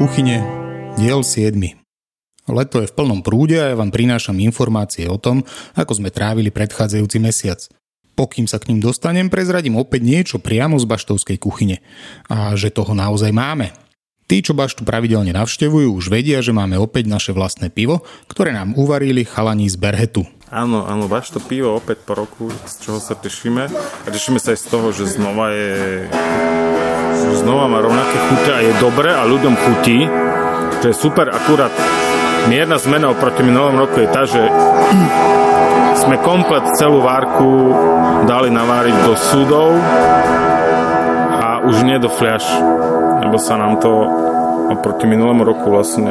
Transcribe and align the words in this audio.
kuchyne, 0.00 0.40
diel 0.96 1.20
7. 1.20 1.60
Leto 2.48 2.80
je 2.80 2.88
v 2.88 2.96
plnom 2.96 3.20
prúde 3.20 3.60
a 3.60 3.68
ja 3.68 3.76
vám 3.76 3.92
prinášam 3.92 4.40
informácie 4.40 5.04
o 5.04 5.20
tom, 5.20 5.44
ako 5.76 6.00
sme 6.00 6.08
trávili 6.08 6.48
predchádzajúci 6.48 7.20
mesiac. 7.20 7.60
Pokým 8.16 8.48
sa 8.48 8.56
k 8.56 8.72
ním 8.72 8.80
dostanem, 8.80 9.28
prezradím 9.28 9.76
opäť 9.76 10.00
niečo 10.00 10.36
priamo 10.40 10.80
z 10.80 10.88
baštovskej 10.88 11.36
kuchyne. 11.36 11.84
A 12.32 12.56
že 12.56 12.72
toho 12.72 12.96
naozaj 12.96 13.28
máme. 13.28 13.76
Tí, 14.24 14.40
čo 14.40 14.56
baštu 14.56 14.88
pravidelne 14.88 15.36
navštevujú, 15.36 15.92
už 15.92 16.08
vedia, 16.08 16.40
že 16.40 16.56
máme 16.56 16.80
opäť 16.80 17.04
naše 17.04 17.36
vlastné 17.36 17.68
pivo, 17.68 18.00
ktoré 18.24 18.56
nám 18.56 18.80
uvarili 18.80 19.28
chalani 19.28 19.68
z 19.68 19.76
Berhetu. 19.76 20.24
Áno, 20.50 20.82
áno, 20.82 21.06
váš 21.06 21.30
to 21.30 21.38
pivo 21.38 21.78
opäť 21.78 22.02
po 22.02 22.18
roku, 22.18 22.50
z 22.66 22.74
čoho 22.82 22.98
sa 22.98 23.14
tešíme. 23.14 23.70
A 23.70 24.06
tešíme 24.10 24.42
sa 24.42 24.50
aj 24.50 24.58
z 24.58 24.66
toho, 24.66 24.90
že 24.90 25.06
znova 25.06 25.54
je... 25.54 26.10
Že 27.22 27.46
znova 27.46 27.70
má 27.70 27.78
rovnaké 27.78 28.18
chute 28.18 28.50
a 28.50 28.58
je 28.58 28.74
dobré 28.82 29.14
a 29.14 29.22
ľuďom 29.30 29.54
chutí. 29.54 30.10
To 30.82 30.84
je 30.90 30.94
super, 30.98 31.30
akurát 31.30 31.70
mierna 32.50 32.82
zmena 32.82 33.14
oproti 33.14 33.46
minulom 33.46 33.78
roku 33.78 34.02
je 34.02 34.10
tá, 34.10 34.26
že 34.26 34.42
sme 36.02 36.18
komplet 36.18 36.66
celú 36.74 36.98
várku 36.98 37.70
dali 38.26 38.50
naváriť 38.50 38.96
do 39.06 39.14
súdov 39.14 39.78
a 41.30 41.62
už 41.62 41.86
nie 41.86 42.02
do 42.02 42.10
fľaš, 42.10 42.42
lebo 43.22 43.38
sa 43.38 43.54
nám 43.54 43.78
to 43.78 43.90
oproti 44.74 45.06
minulému 45.06 45.46
roku 45.46 45.70
vlastne 45.70 46.10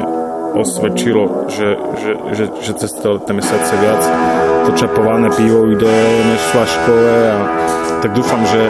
osvedčilo, 0.53 1.49
že, 1.49 1.77
že, 2.01 2.11
že, 2.35 2.45
že 2.61 2.71
cez 2.77 2.91
tie 2.97 3.33
mesiace 3.33 3.73
viac 3.77 4.01
to 4.65 4.71
pivo 5.37 5.65
ide 5.69 5.93
než 6.29 6.41
flaškové 6.53 7.17
a 7.31 7.37
tak 8.01 8.11
dúfam, 8.13 8.41
že 8.45 8.69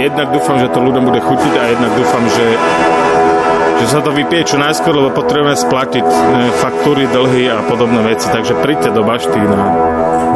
jednak 0.00 0.32
dúfam, 0.32 0.56
že 0.58 0.72
to 0.72 0.80
ľuďom 0.80 1.04
bude 1.04 1.20
chutiť 1.20 1.52
a 1.58 1.62
jednak 1.72 1.92
dúfam, 1.96 2.24
že 2.32 2.46
že 3.82 3.98
sa 3.98 3.98
to 3.98 4.14
vypije 4.14 4.46
čo 4.46 4.62
najskôr, 4.62 4.94
lebo 4.94 5.10
potrebujeme 5.10 5.58
splatiť 5.58 6.06
e, 6.06 6.14
faktúry, 6.62 7.02
dlhy 7.10 7.50
a 7.50 7.66
podobné 7.66 8.14
veci. 8.14 8.30
Takže 8.30 8.62
príďte 8.62 8.94
do 8.94 9.02
Bašty 9.02 9.42
na, 9.42 9.62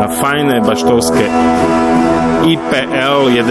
na 0.02 0.10
fajné 0.10 0.66
baštovské 0.66 1.30
IPL 2.42 3.30
11 3.30 3.46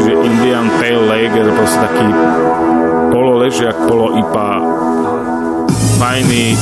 čiže 0.00 0.12
Indian 0.20 0.68
Pale 0.80 1.28
to 1.28 1.52
proste 1.56 1.80
taký 1.80 2.08
pololežiak, 3.12 3.76
polo 3.88 4.16
IPA 4.20 4.48
fajný. 5.98 6.54
E, 6.54 6.58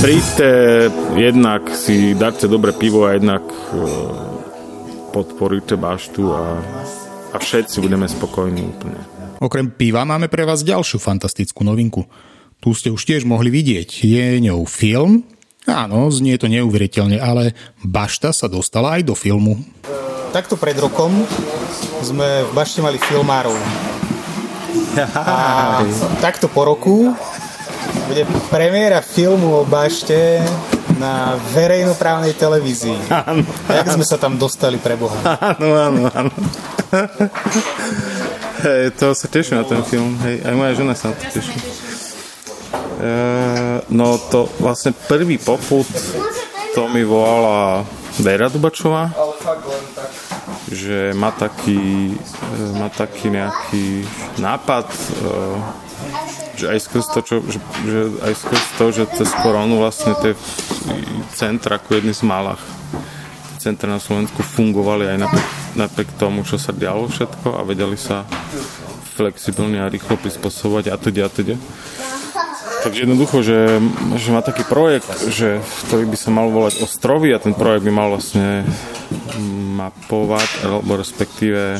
príďte, 0.00 0.48
jednak 1.14 1.62
si 1.76 2.14
dáte 2.14 2.48
dobré 2.48 2.72
pivo 2.72 3.06
a 3.06 3.14
jednak 3.14 3.44
e, 3.44 3.74
podporíte 5.12 5.76
baštu 5.76 6.32
a, 6.32 6.58
a 7.32 7.36
všetci 7.36 7.84
budeme 7.84 8.08
spokojní 8.08 8.62
úplne. 8.64 9.00
Okrem 9.42 9.74
piva 9.74 10.06
máme 10.06 10.30
pre 10.30 10.46
vás 10.46 10.62
ďalšiu 10.62 11.02
fantastickú 11.02 11.66
novinku. 11.66 12.06
Tu 12.62 12.70
ste 12.78 12.94
už 12.94 13.02
tiež 13.02 13.26
mohli 13.26 13.50
vidieť. 13.50 14.06
Je 14.06 14.38
ňou 14.38 14.62
film. 14.70 15.26
Áno, 15.66 16.10
znie 16.10 16.38
to 16.38 16.50
neuveriteľne, 16.50 17.18
ale 17.18 17.54
Bašta 17.82 18.30
sa 18.30 18.46
dostala 18.46 18.98
aj 18.98 19.02
do 19.06 19.14
filmu. 19.18 19.58
Takto 20.30 20.58
pred 20.58 20.78
rokom 20.78 21.26
sme 22.02 22.46
v 22.46 22.50
Bašte 22.56 22.80
mali 22.82 22.98
filmárov 22.98 23.54
a 25.16 25.80
takto 26.20 26.48
po 26.48 26.64
roku 26.68 27.12
bude 28.08 28.22
premiéra 28.48 29.00
filmu 29.00 29.60
o 29.60 29.62
bašte 29.64 30.40
na 31.00 31.34
verejnoprávnej 31.50 32.36
televízii. 32.36 33.10
Áno. 33.10 33.42
Jak 33.66 33.86
sme 33.90 34.04
sa 34.06 34.16
tam 34.20 34.38
dostali 34.38 34.78
pre 34.78 34.94
Boha? 34.94 35.18
Áno, 35.40 35.68
áno, 35.74 36.00
áno. 36.12 36.32
Hej, 38.62 38.94
to 38.94 39.10
sa 39.16 39.26
teším 39.26 39.58
na 39.58 39.66
ten 39.66 39.82
film. 39.82 40.14
Hej, 40.22 40.46
aj 40.46 40.54
moja 40.54 40.72
žena 40.78 40.94
sa 40.94 41.10
na 41.10 41.14
to 41.18 41.24
teší. 41.34 41.58
E, 43.02 43.12
no 43.90 44.14
to 44.30 44.46
vlastne 44.62 44.94
prvý 44.94 45.42
poput 45.42 45.88
to 46.72 46.86
mi 46.86 47.02
volala 47.02 47.82
Vera 48.22 48.46
Dubačová 48.46 49.10
že 50.72 51.12
má 51.12 51.30
taký, 51.30 52.16
e, 52.16 52.62
má 52.80 52.88
taký 52.88 53.28
nejaký 53.28 54.08
nápad, 54.40 54.88
e, 54.88 55.04
že 56.58 56.66
aj 56.68 56.78
skrz 56.80 57.06
to, 57.12 57.20
čo, 57.24 57.36
že, 57.44 57.58
že 57.84 58.00
aj 58.24 58.34
skrz 58.34 58.64
to, 58.76 58.84
že 58.92 59.04
cez 59.16 59.30
koronu 59.40 59.80
vlastne 59.80 60.16
tie 60.20 60.32
centra 61.36 61.76
ako 61.76 62.00
jedny 62.00 62.12
z 62.16 62.24
malách 62.24 62.60
centra 63.62 63.86
na 63.86 64.02
Slovensku 64.02 64.42
fungovali 64.42 65.06
aj 65.06 65.18
napriek, 65.22 65.48
napriek 65.78 66.10
tomu, 66.18 66.42
čo 66.42 66.58
sa 66.58 66.74
dialo 66.74 67.06
všetko 67.06 67.54
a 67.54 67.62
vedeli 67.62 67.94
sa 67.94 68.26
flexibilne 69.14 69.78
a 69.78 69.86
rýchlo 69.86 70.18
prispôsobovať 70.18 70.90
a 70.90 70.98
teda 70.98 71.22
a 71.22 71.30
teda. 71.30 71.54
Takže 72.82 73.06
jednoducho, 73.06 73.46
že, 73.46 73.78
že 74.18 74.28
má 74.34 74.42
taký 74.42 74.66
projekt, 74.66 75.06
že, 75.30 75.62
ktorý 75.86 76.10
by 76.10 76.16
sa 76.18 76.34
mal 76.34 76.50
volať 76.50 76.82
Ostrovy 76.82 77.30
a 77.30 77.38
ten 77.38 77.54
projekt 77.54 77.86
by 77.86 77.92
mal 77.94 78.10
vlastne 78.10 78.66
mapovať, 79.78 80.66
alebo 80.66 80.98
respektíve 80.98 81.78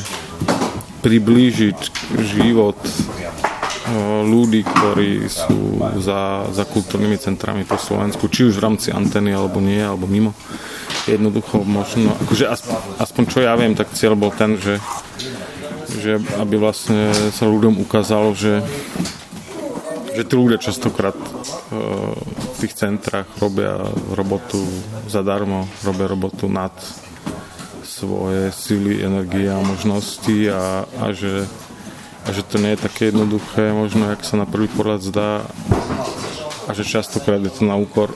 priblížiť 1.03 1.79
život 2.23 2.79
e, 2.79 2.91
ľudí, 4.23 4.63
ktorí 4.63 5.27
sú 5.27 5.83
za, 5.99 6.47
za 6.55 6.63
kultúrnymi 6.63 7.19
centrami 7.19 7.67
po 7.67 7.75
Slovensku, 7.75 8.31
či 8.31 8.47
už 8.47 8.55
v 8.55 8.63
rámci 8.63 8.95
antény, 8.95 9.35
alebo 9.35 9.59
nie, 9.59 9.83
alebo 9.83 10.07
mimo. 10.07 10.31
Jednoducho 11.03 11.67
možno, 11.67 12.15
akože 12.23 12.47
aspoň, 12.47 12.79
aspoň 13.03 13.23
čo 13.27 13.39
ja 13.43 13.53
viem, 13.59 13.75
tak 13.75 13.91
cieľ 13.91 14.15
bol 14.15 14.31
ten, 14.31 14.55
že, 14.55 14.79
že 15.99 16.23
aby 16.39 16.55
vlastne 16.55 17.11
sa 17.35 17.43
ľuďom 17.43 17.83
ukázalo, 17.83 18.31
že 18.31 18.63
že 20.13 20.23
tí 20.23 20.33
ľudia 20.37 20.61
častokrát 20.61 21.17
uh, 21.17 22.13
v 22.17 22.55
tých 22.61 22.73
centrách 22.77 23.27
robia 23.41 23.77
robotu 24.13 24.61
zadarmo, 25.09 25.65
robia 25.81 26.07
robotu 26.07 26.45
nad 26.47 26.73
svoje 27.83 28.51
sily, 28.51 29.05
energie 29.05 29.47
a 29.47 29.61
možnosti 29.61 30.37
a, 30.49 30.83
a, 30.99 31.05
že, 31.13 31.45
a 32.25 32.29
že 32.33 32.41
to 32.43 32.59
nie 32.59 32.75
je 32.75 32.83
také 32.83 33.09
jednoduché, 33.13 33.71
možno 33.71 34.09
jak 34.11 34.25
sa 34.27 34.35
na 34.39 34.49
prvý 34.49 34.67
pohľad 34.67 35.01
zdá 35.05 35.47
a 36.67 36.69
že 36.71 36.83
častokrát 36.83 37.39
je 37.43 37.51
to 37.51 37.63
na 37.63 37.75
úkor 37.79 38.11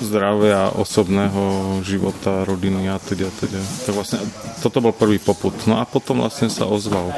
zdravia, 0.00 0.72
osobného 0.72 1.76
života, 1.84 2.48
rodiny 2.48 2.88
a 2.88 2.96
teda, 2.96 3.28
teda. 3.36 3.60
Tak 3.84 3.92
vlastne 3.92 4.18
toto 4.64 4.80
bol 4.80 4.96
prvý 4.96 5.20
poput. 5.20 5.52
No 5.68 5.76
a 5.76 5.84
potom 5.84 6.24
vlastne 6.24 6.48
sa 6.48 6.64
ozval 6.64 7.12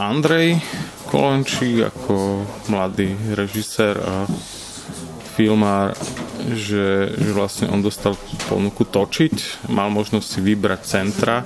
Andrej, 0.00 0.60
Kolenčík 1.06 1.86
ako 1.86 2.42
mladý 2.66 3.14
režisér 3.34 3.94
a 4.02 4.26
filmár, 5.36 5.92
že, 6.56 7.12
že 7.12 7.30
vlastne 7.36 7.68
on 7.68 7.84
dostal 7.84 8.16
ponuku 8.48 8.88
točiť, 8.88 9.68
mal 9.68 9.92
možnosť 9.92 10.26
si 10.26 10.40
vybrať 10.40 10.80
centra, 10.82 11.44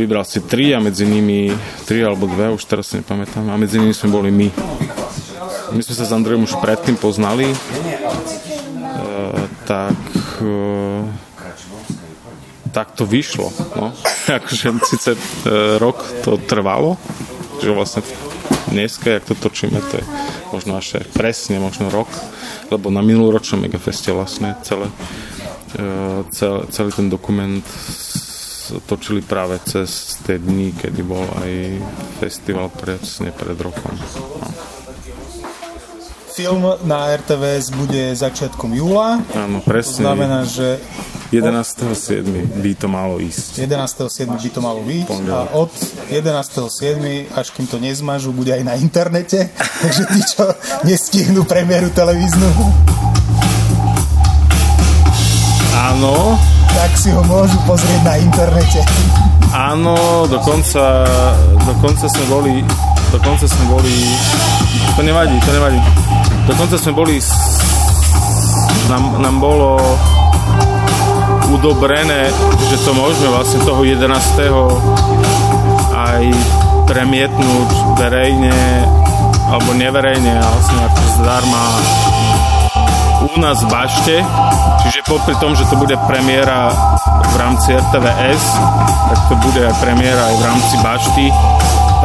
vybral 0.00 0.24
si 0.24 0.40
tri 0.40 0.72
a 0.72 0.80
medzi 0.80 1.04
nimi, 1.04 1.52
tri 1.84 2.00
alebo 2.00 2.24
dve, 2.24 2.56
už 2.56 2.64
teraz 2.64 2.88
si 2.88 3.04
nepamätám, 3.04 3.52
a 3.52 3.60
medzi 3.60 3.76
nimi 3.76 3.92
sme 3.92 4.16
boli 4.16 4.32
my. 4.32 4.48
My 5.76 5.80
sme 5.84 5.94
sa 5.94 6.08
s 6.08 6.14
Andrejom 6.16 6.48
už 6.48 6.56
predtým 6.56 6.96
poznali, 6.96 7.52
e, 7.52 7.58
tak 9.68 9.98
e, 10.40 11.26
tak 12.76 12.92
to 12.92 13.08
vyšlo. 13.08 13.48
No. 13.72 13.96
akože 14.40 14.68
síce 14.84 15.16
e, 15.16 15.18
rok 15.80 16.04
to 16.20 16.36
trvalo, 16.36 17.00
že 17.60 17.72
vlastne 17.72 18.04
dneska, 18.70 19.10
jak 19.10 19.24
to 19.24 19.34
točíme, 19.34 19.80
to 19.90 19.96
je 19.96 20.04
možno 20.52 20.76
až 20.76 21.06
presne, 21.12 21.58
možno 21.58 21.90
rok, 21.90 22.08
lebo 22.70 22.90
na 22.90 23.02
minuloročnom 23.02 23.62
Megafeste 23.62 24.12
vlastne 24.12 24.54
celé, 24.62 24.90
e, 25.78 26.24
celý, 26.30 26.66
celý 26.70 26.90
ten 26.92 27.08
dokument 27.10 27.64
točili 28.86 29.22
práve 29.22 29.62
cez 29.62 30.18
tie 30.26 30.42
dni, 30.42 30.74
kedy 30.74 31.00
bol 31.06 31.22
aj 31.22 31.52
festival 32.18 32.66
presne 32.74 33.30
pred 33.30 33.54
rokom. 33.58 33.94
No. 33.94 34.75
Film 36.36 36.68
na 36.84 37.16
RTVS 37.16 37.72
bude 37.72 38.12
začiatkom 38.12 38.76
júla. 38.76 39.24
Áno, 39.32 39.64
presne. 39.64 40.04
To 40.04 40.12
znamená, 40.12 40.44
že 40.44 40.76
11.7. 41.32 42.60
by 42.60 42.72
to 42.76 42.92
malo 42.92 43.16
ísť. 43.16 43.64
11.7. 43.64 44.36
by 44.36 44.50
to 44.52 44.60
malo 44.60 44.84
byť 44.84 45.08
a 45.32 45.56
od 45.56 45.72
11.7. 46.12 47.32
až 47.32 47.46
kým 47.56 47.64
to 47.64 47.80
nezmažu, 47.80 48.36
bude 48.36 48.52
aj 48.52 48.68
na 48.68 48.76
internete, 48.76 49.48
takže 49.80 50.02
tí, 50.12 50.20
čo 50.28 50.44
nestihnú 50.84 51.48
premiéru 51.48 51.88
televíznu 51.96 52.52
Áno. 55.72 56.36
Tak 56.76 57.00
si 57.00 57.16
ho 57.16 57.24
môžu 57.24 57.56
pozrieť 57.64 58.04
na 58.04 58.20
internete. 58.20 58.84
Áno, 59.56 60.28
dokonca, 60.28 61.08
dokonca 61.64 62.04
sme 62.12 62.24
boli 62.28 62.54
dokonca 63.08 63.48
sme 63.48 63.64
boli 63.72 63.96
to 64.98 65.00
nevadí, 65.00 65.40
to 65.40 65.50
nevadí 65.54 65.80
dokonca 66.46 66.78
sme 66.78 66.92
boli 66.94 67.18
nám, 68.86 69.18
nám 69.18 69.36
bolo 69.42 69.78
udobrené, 71.50 72.30
že 72.70 72.78
to 72.82 72.94
môžeme 72.94 73.34
vlastne 73.34 73.60
toho 73.62 73.82
11. 73.82 74.06
aj 75.94 76.22
premietnúť 76.86 77.70
verejne 77.98 78.86
alebo 79.46 79.74
neverejne 79.74 80.34
vlastne 80.42 80.78
ako 80.90 81.00
zdarma 81.22 81.64
u 83.26 83.34
nás 83.42 83.58
v 83.62 83.68
Bašte, 83.70 84.16
čiže 84.86 85.06
popri 85.06 85.34
tom, 85.42 85.54
že 85.58 85.66
to 85.66 85.78
bude 85.78 85.94
premiéra 86.06 86.70
v 87.26 87.34
rámci 87.38 87.74
RTVS, 87.74 88.44
tak 89.10 89.18
to 89.30 89.34
bude 89.42 89.60
aj 89.66 89.74
premiéra 89.82 90.22
aj 90.30 90.36
v 90.38 90.44
rámci 90.46 90.74
Bašty, 90.82 91.26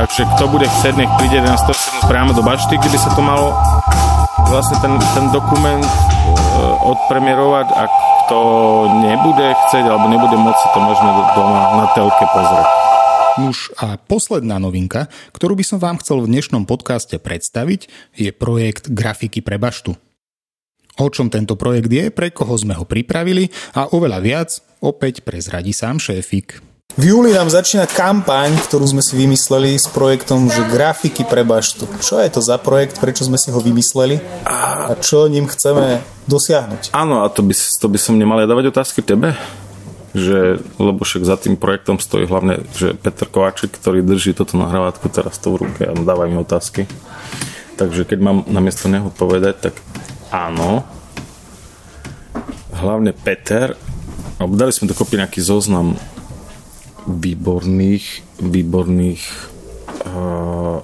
takže 0.02 0.22
kto 0.38 0.44
bude 0.50 0.66
chcieť, 0.66 0.94
nech 0.98 1.12
príde 1.22 1.46
na 1.46 1.58
107 1.58 2.10
priamo 2.10 2.34
do 2.34 2.42
Bašty, 2.42 2.78
kde 2.78 2.90
by 2.90 3.00
sa 3.00 3.10
to 3.14 3.22
malo 3.22 3.54
vlastne 4.52 4.76
ten, 4.84 4.94
ten 5.16 5.32
dokument 5.32 5.80
e, 5.80 5.92
odpremierovať 6.84 7.68
a 7.72 7.84
kto 7.88 8.40
nebude 9.00 9.48
chcieť 9.56 9.88
alebo 9.88 10.12
nebude 10.12 10.36
môcť, 10.36 10.64
to 10.76 10.80
môžeme 10.84 11.12
doma 11.32 11.60
na 11.80 11.86
telke 11.96 12.26
pozrieť. 12.36 12.68
Nuž 13.40 13.72
a 13.80 13.96
posledná 13.96 14.60
novinka, 14.60 15.08
ktorú 15.32 15.56
by 15.56 15.64
som 15.64 15.80
vám 15.80 16.04
chcel 16.04 16.20
v 16.20 16.36
dnešnom 16.36 16.68
podcaste 16.68 17.16
predstaviť, 17.16 17.88
je 18.20 18.36
projekt 18.36 18.92
Grafiky 18.92 19.40
pre 19.40 19.56
baštu. 19.56 19.96
O 21.00 21.08
čom 21.08 21.32
tento 21.32 21.56
projekt 21.56 21.88
je, 21.88 22.12
pre 22.12 22.36
koho 22.36 22.52
sme 22.60 22.76
ho 22.76 22.84
pripravili 22.84 23.48
a 23.72 23.88
oveľa 23.96 24.20
viac 24.20 24.60
opäť 24.84 25.24
prezradí 25.24 25.72
sám 25.72 25.96
šéfik. 26.04 26.71
V 27.00 27.08
júli 27.08 27.32
nám 27.32 27.48
začína 27.48 27.88
kampaň, 27.88 28.52
ktorú 28.68 28.84
sme 28.84 29.00
si 29.00 29.16
vymysleli 29.16 29.80
s 29.80 29.88
projektom, 29.88 30.52
že 30.52 30.60
grafiky 30.68 31.24
pre 31.24 31.48
baštu. 31.48 31.88
Čo 32.04 32.20
je 32.20 32.28
to 32.28 32.44
za 32.44 32.60
projekt, 32.60 33.00
prečo 33.00 33.24
sme 33.24 33.40
si 33.40 33.48
ho 33.48 33.64
vymysleli 33.64 34.20
a 34.44 34.92
čo 35.00 35.32
ním 35.32 35.48
chceme 35.48 36.04
dosiahnuť? 36.28 36.92
Áno, 36.92 37.24
a 37.24 37.32
to 37.32 37.48
by, 37.48 37.56
to 37.56 37.88
by 37.88 37.96
som 37.96 38.20
nemal 38.20 38.44
ja 38.44 38.48
dávať 38.50 38.76
otázky 38.76 39.00
tebe? 39.00 39.40
Že, 40.12 40.60
lebo 40.84 41.08
však 41.08 41.24
za 41.24 41.40
tým 41.40 41.56
projektom 41.56 41.96
stojí 41.96 42.28
hlavne, 42.28 42.68
že 42.76 42.92
Peter 43.00 43.24
Kováčik, 43.24 43.72
ktorý 43.72 44.04
drží 44.04 44.36
toto 44.36 44.60
nahrávátko 44.60 45.08
teraz 45.08 45.40
to 45.40 45.56
v 45.56 45.64
ruke 45.64 45.88
a 45.88 45.96
dáva 45.96 46.28
mi 46.28 46.36
otázky. 46.36 46.92
Takže 47.80 48.04
keď 48.04 48.20
mám 48.20 48.44
namiesto 48.52 48.92
neho 48.92 49.08
povedať, 49.16 49.72
tak 49.72 49.80
áno. 50.28 50.84
Hlavne 52.76 53.16
Peter, 53.16 53.80
alebo 54.36 54.60
dali 54.60 54.76
sme 54.76 54.92
dokopy 54.92 55.24
nejaký 55.24 55.40
zoznam 55.40 55.96
výborných, 57.08 58.06
výborných 58.42 59.24
uh, 60.06 60.78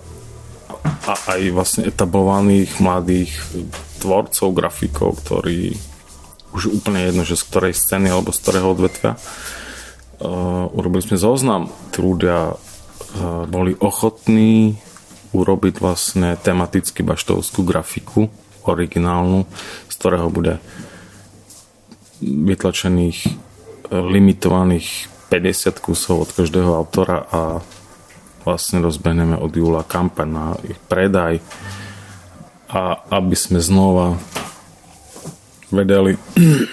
a 1.08 1.14
aj 1.38 1.42
vlastne 1.54 1.84
etablovaných 1.88 2.80
mladých 2.84 3.32
tvorcov, 4.04 4.48
grafikov, 4.54 5.10
ktorí 5.24 5.76
už 6.56 6.74
úplne 6.74 7.06
jedno, 7.08 7.24
že 7.28 7.38
z 7.38 7.44
ktorej 7.48 7.74
scény 7.76 8.08
alebo 8.12 8.32
z 8.34 8.40
ktorého 8.44 8.74
odvetvia. 8.74 9.20
Uh, 10.18 10.66
urobili 10.74 11.06
sme 11.06 11.22
zoznam, 11.22 11.70
tí 11.94 12.02
ľudia 12.02 12.54
uh, 12.54 13.46
boli 13.46 13.78
ochotní 13.78 14.82
urobiť 15.36 15.84
vlastne 15.84 16.40
tematicky 16.40 17.04
baštovskú 17.04 17.62
grafiku, 17.62 18.32
originálnu, 18.66 19.46
z 19.92 19.94
ktorého 19.96 20.28
bude 20.34 20.58
vytlačených 22.24 23.38
limitovaných 23.92 25.17
50 25.28 25.84
kusov 25.84 26.28
od 26.28 26.30
každého 26.32 26.72
autora 26.72 27.28
a 27.28 27.42
vlastne 28.48 28.80
rozbehneme 28.80 29.36
od 29.36 29.52
júla 29.52 29.84
kampaň 29.84 30.30
na 30.32 30.46
ich 30.64 30.80
predaj 30.88 31.44
a 32.72 32.96
aby 33.12 33.36
sme 33.36 33.60
znova 33.60 34.16
vedeli 35.68 36.16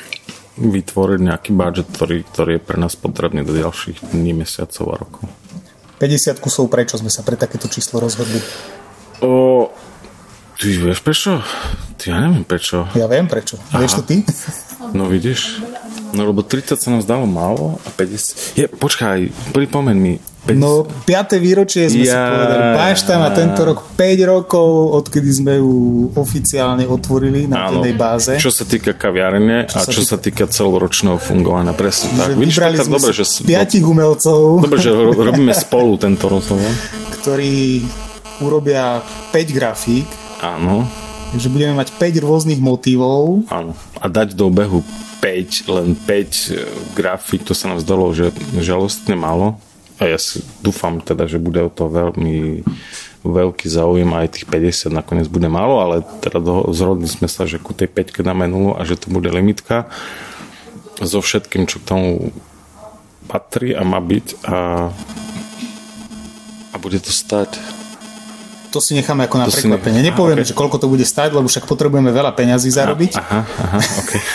vytvoriť 0.78 1.18
nejaký 1.18 1.50
budget, 1.50 1.86
ktorý, 1.90 2.16
ktorý 2.30 2.50
je 2.58 2.62
pre 2.62 2.78
nás 2.78 2.94
potrebný 2.94 3.42
do 3.42 3.50
ďalších 3.50 4.14
dní, 4.14 4.30
mesiacov 4.38 4.84
a 4.86 4.96
rokov. 5.02 5.26
50 5.98 6.38
kusov, 6.38 6.70
prečo 6.70 6.94
sme 6.98 7.10
sa 7.10 7.26
pre 7.26 7.34
takéto 7.34 7.66
číslo 7.66 7.98
rozhodli? 7.98 8.38
O, 9.22 9.70
ty 10.58 10.78
vieš 10.78 11.02
prečo? 11.02 11.42
Ty 11.98 12.04
ja 12.14 12.16
neviem 12.22 12.46
prečo. 12.46 12.86
Ja 12.94 13.10
viem 13.10 13.26
prečo. 13.26 13.58
Aha. 13.74 13.82
Vieš 13.82 13.98
to 13.98 14.04
ty? 14.06 14.16
No 14.94 15.10
vidíš, 15.10 15.58
No 16.14 16.30
lebo 16.30 16.46
30 16.46 16.78
sa 16.78 16.88
nám 16.94 17.02
zdalo 17.02 17.26
málo 17.26 17.82
a 17.82 17.88
50... 17.90 18.54
Je, 18.54 18.66
počkaj, 18.70 19.34
pripomen 19.50 19.98
mi. 19.98 20.14
50... 20.46 20.60
No, 20.60 20.84
5. 21.08 21.40
výročie 21.40 21.88
sme 21.88 22.04
ja... 22.04 22.12
si 22.12 22.16
povedali. 22.36 22.62
Bašta 22.76 23.12
má 23.16 23.28
tento 23.32 23.60
rok 23.64 23.78
5 23.96 24.30
rokov, 24.30 24.68
odkedy 25.02 25.30
sme 25.32 25.52
ju 25.56 25.72
oficiálne 26.14 26.84
otvorili 26.84 27.48
na 27.48 27.72
Áno, 27.72 27.80
tej 27.80 27.94
báze. 27.96 28.32
Čo 28.36 28.52
sa 28.52 28.68
týka 28.68 28.92
kaviarne 28.92 29.64
čo 29.64 29.80
a 29.80 29.88
čo 29.88 30.04
sa 30.04 30.20
týka, 30.20 30.44
týka 30.44 30.52
celoročného 30.52 31.16
fungovania. 31.16 31.72
Presne 31.72 32.12
tak. 32.14 32.36
Vidíš, 32.36 32.60
sme 32.60 32.96
dobre, 33.00 33.12
že... 33.16 33.24
piatich 33.42 33.84
umelcov. 33.84 34.60
Dobre, 34.68 34.78
že 34.78 34.92
robíme 34.94 35.52
spolu 35.64 35.96
tento 35.96 36.28
rozhovor. 36.28 36.68
Ktorí 37.20 37.82
urobia 38.44 39.00
5 39.32 39.56
grafík. 39.56 40.06
Áno. 40.44 41.03
Takže 41.34 41.50
budeme 41.50 41.74
mať 41.82 41.90
5 41.98 42.22
rôznych 42.22 42.62
motívov. 42.62 43.42
Áno. 43.50 43.74
A 43.98 44.06
dať 44.06 44.38
do 44.38 44.54
obehu 44.54 44.86
5, 45.18 45.66
len 45.66 45.98
5 45.98 46.06
e, 46.06 46.62
grafik, 46.94 47.42
to 47.42 47.58
sa 47.58 47.74
nám 47.74 47.82
zdalo, 47.82 48.14
že 48.14 48.30
žalostne 48.62 49.18
málo. 49.18 49.58
A 49.98 50.06
ja 50.06 50.14
si 50.14 50.46
dúfam 50.62 51.02
teda, 51.02 51.26
že 51.26 51.42
bude 51.42 51.58
o 51.58 51.74
to 51.74 51.90
veľmi 51.90 52.62
veľký 53.26 53.66
záujem 53.66 54.06
aj 54.14 54.30
tých 54.30 54.46
50 54.46 54.94
nakoniec 54.94 55.26
bude 55.26 55.50
málo, 55.50 55.82
ale 55.82 56.06
teda 56.22 56.38
do, 56.38 56.70
zrodili 56.70 57.10
sme 57.10 57.26
sa, 57.26 57.50
že 57.50 57.58
ku 57.58 57.74
tej 57.74 57.90
5 57.90 58.22
dáme 58.22 58.46
nulu 58.46 58.78
a 58.78 58.86
že 58.86 58.94
to 58.94 59.10
bude 59.10 59.26
limitka 59.26 59.90
so 61.02 61.18
všetkým, 61.18 61.66
čo 61.66 61.82
k 61.82 61.88
tomu 61.90 62.30
patrí 63.26 63.74
a 63.74 63.82
má 63.82 63.98
byť 63.98 64.26
a, 64.46 64.58
a 66.70 66.76
bude 66.78 67.02
to 67.02 67.10
stať 67.10 67.58
to 68.74 68.82
si 68.82 68.98
necháme 68.98 69.30
ako 69.30 69.36
na 69.38 69.46
to 69.46 69.54
prekvapenie. 69.54 70.02
Ne... 70.02 70.10
Nepovieme, 70.10 70.42
okay. 70.42 70.50
že 70.50 70.58
koľko 70.58 70.82
to 70.82 70.90
bude 70.90 71.06
stať, 71.06 71.30
lebo 71.38 71.46
však 71.46 71.70
potrebujeme 71.70 72.10
veľa 72.10 72.34
peňazí 72.34 72.74
zarobiť. 72.74 73.14
Aha, 73.14 73.40
aha, 73.46 73.78
okay. 74.02 74.20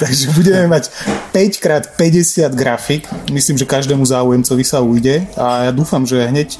Takže 0.00 0.32
budeme 0.32 0.64
mať 0.72 0.88
5x50 1.36 2.56
grafik. 2.56 3.04
Myslím, 3.28 3.60
že 3.60 3.68
každému 3.68 4.08
záujemcovi 4.08 4.64
sa 4.64 4.80
ujde 4.80 5.28
a 5.36 5.68
ja 5.68 5.72
dúfam, 5.76 6.08
že 6.08 6.24
hneď 6.24 6.56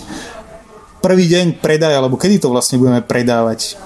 prvý 1.00 1.24
deň 1.32 1.64
predaj, 1.64 1.96
alebo 1.96 2.20
kedy 2.20 2.44
to 2.44 2.52
vlastne 2.52 2.76
budeme 2.76 3.00
predávať? 3.00 3.80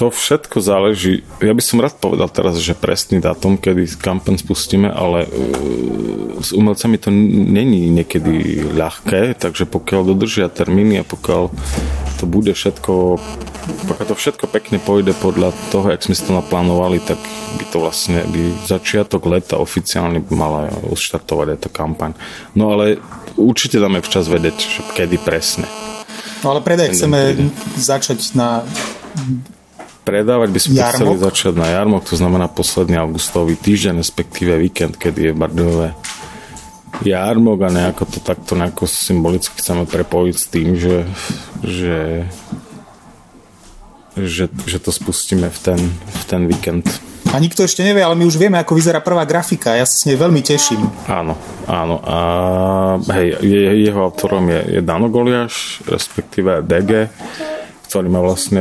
To 0.00 0.08
všetko 0.08 0.64
záleží. 0.64 1.20
Ja 1.44 1.52
by 1.52 1.62
som 1.62 1.78
rád 1.78 2.00
povedal 2.00 2.26
teraz, 2.32 2.56
že 2.58 2.72
presný 2.72 3.20
dátum, 3.20 3.60
kedy 3.60 4.00
kampaň 4.00 4.40
spustíme, 4.40 4.88
ale 4.88 5.28
uh, 5.28 6.40
s 6.40 6.50
umelcami 6.56 6.96
to 6.96 7.12
není 7.12 7.92
niekedy 7.92 8.66
ľahké, 8.72 9.36
takže 9.36 9.68
pokiaľ 9.68 10.16
dodržia 10.16 10.48
termíny 10.48 11.00
a 11.00 11.04
pokiaľ 11.04 11.52
to 12.18 12.24
bude 12.24 12.50
všetko 12.54 13.20
pokiaľ 13.62 14.06
to 14.10 14.16
všetko 14.18 14.44
pekne 14.50 14.82
pôjde 14.82 15.14
podľa 15.22 15.54
toho, 15.70 15.94
jak 15.94 16.02
sme 16.02 16.18
si 16.18 16.26
to 16.26 16.34
naplánovali, 16.34 16.98
tak 16.98 17.18
by 17.58 17.64
to 17.70 17.78
vlastne 17.78 18.18
by 18.26 18.58
začiatok 18.66 19.22
leta 19.30 19.54
oficiálne 19.58 20.18
by 20.18 20.34
mala 20.34 20.60
odštartovať 20.90 21.46
aj 21.54 21.58
tá 21.62 21.70
kampaň. 21.70 22.10
No 22.58 22.74
ale 22.74 22.98
určite 23.38 23.78
dáme 23.78 24.02
včas 24.02 24.26
vedieť, 24.26 24.82
kedy 24.98 25.22
presne. 25.22 25.70
No 26.42 26.58
ale 26.58 26.60
predaj 26.62 26.90
chceme 26.90 27.38
začať 27.78 28.34
na 28.34 28.66
predávať 30.02 30.48
by 30.50 30.60
sme 30.60 30.74
jarmok? 30.78 30.94
chceli 30.98 31.16
začať 31.18 31.54
na 31.54 31.68
jarmok, 31.70 32.02
to 32.06 32.14
znamená 32.18 32.46
posledný 32.50 32.98
augustový 32.98 33.54
týždeň, 33.54 34.02
respektíve 34.02 34.58
víkend, 34.58 34.98
kedy 34.98 35.30
je 35.30 35.32
Bardejové 35.32 35.88
jarmok 37.00 37.58
a 37.64 37.70
nejako 37.72 38.04
to 38.04 38.18
takto 38.20 38.52
nejako 38.54 38.84
symbolicky 38.84 39.56
chceme 39.56 39.88
prepojiť 39.88 40.36
s 40.36 40.46
tým, 40.52 40.68
že, 40.76 41.08
že, 41.64 41.98
že, 44.14 44.44
že 44.68 44.78
to 44.78 44.92
spustíme 44.92 45.48
v 45.48 45.58
ten, 45.58 45.80
v 46.12 46.22
ten 46.28 46.44
víkend. 46.44 46.84
A 47.32 47.40
nikto 47.40 47.64
ešte 47.64 47.80
nevie, 47.80 48.04
ale 48.04 48.12
my 48.12 48.28
už 48.28 48.36
vieme, 48.36 48.60
ako 48.60 48.76
vyzerá 48.76 49.00
prvá 49.00 49.24
grafika. 49.24 49.72
Ja 49.72 49.88
sa 49.88 49.96
s 49.96 50.04
nej 50.04 50.20
veľmi 50.20 50.44
teším. 50.44 50.84
Áno, 51.08 51.32
áno. 51.64 51.96
A 52.04 52.18
hej, 53.16 53.40
jeho 53.88 54.04
autorom 54.04 54.52
je, 54.52 54.60
je 54.76 54.80
Dano 54.84 55.08
Goliáš, 55.08 55.80
respektíve 55.88 56.60
DG, 56.60 57.08
ktorý 57.88 58.12
má 58.12 58.20
vlastne 58.20 58.60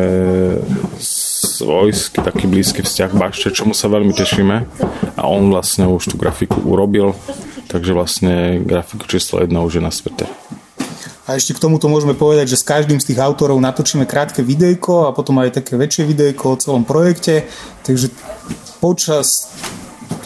svojský 1.41 2.21
taký 2.21 2.45
blízky 2.45 2.85
vzťah 2.85 3.17
bašte, 3.17 3.49
čomu 3.49 3.73
sa 3.73 3.89
veľmi 3.89 4.13
tešíme. 4.13 4.55
A 5.17 5.23
on 5.25 5.49
vlastne 5.49 5.89
už 5.89 6.13
tú 6.13 6.15
grafiku 6.21 6.61
urobil, 6.61 7.17
takže 7.73 7.97
vlastne 7.97 8.61
grafiku 8.61 9.09
číslo 9.09 9.41
1 9.41 9.49
už 9.49 9.81
je 9.81 9.83
na 9.83 9.89
svete. 9.89 10.29
A 11.25 11.37
ešte 11.37 11.57
k 11.57 11.63
tomuto 11.63 11.89
môžeme 11.89 12.13
povedať, 12.13 12.53
že 12.53 12.59
s 12.61 12.65
každým 12.65 12.99
z 13.01 13.13
tých 13.13 13.19
autorov 13.21 13.57
natočíme 13.61 14.05
krátke 14.05 14.45
videjko 14.45 15.09
a 15.09 15.15
potom 15.15 15.39
aj 15.41 15.63
také 15.63 15.77
väčšie 15.77 16.03
videjko 16.09 16.43
o 16.53 16.59
celom 16.59 16.83
projekte, 16.83 17.47
takže 17.85 18.11
počas 18.83 19.53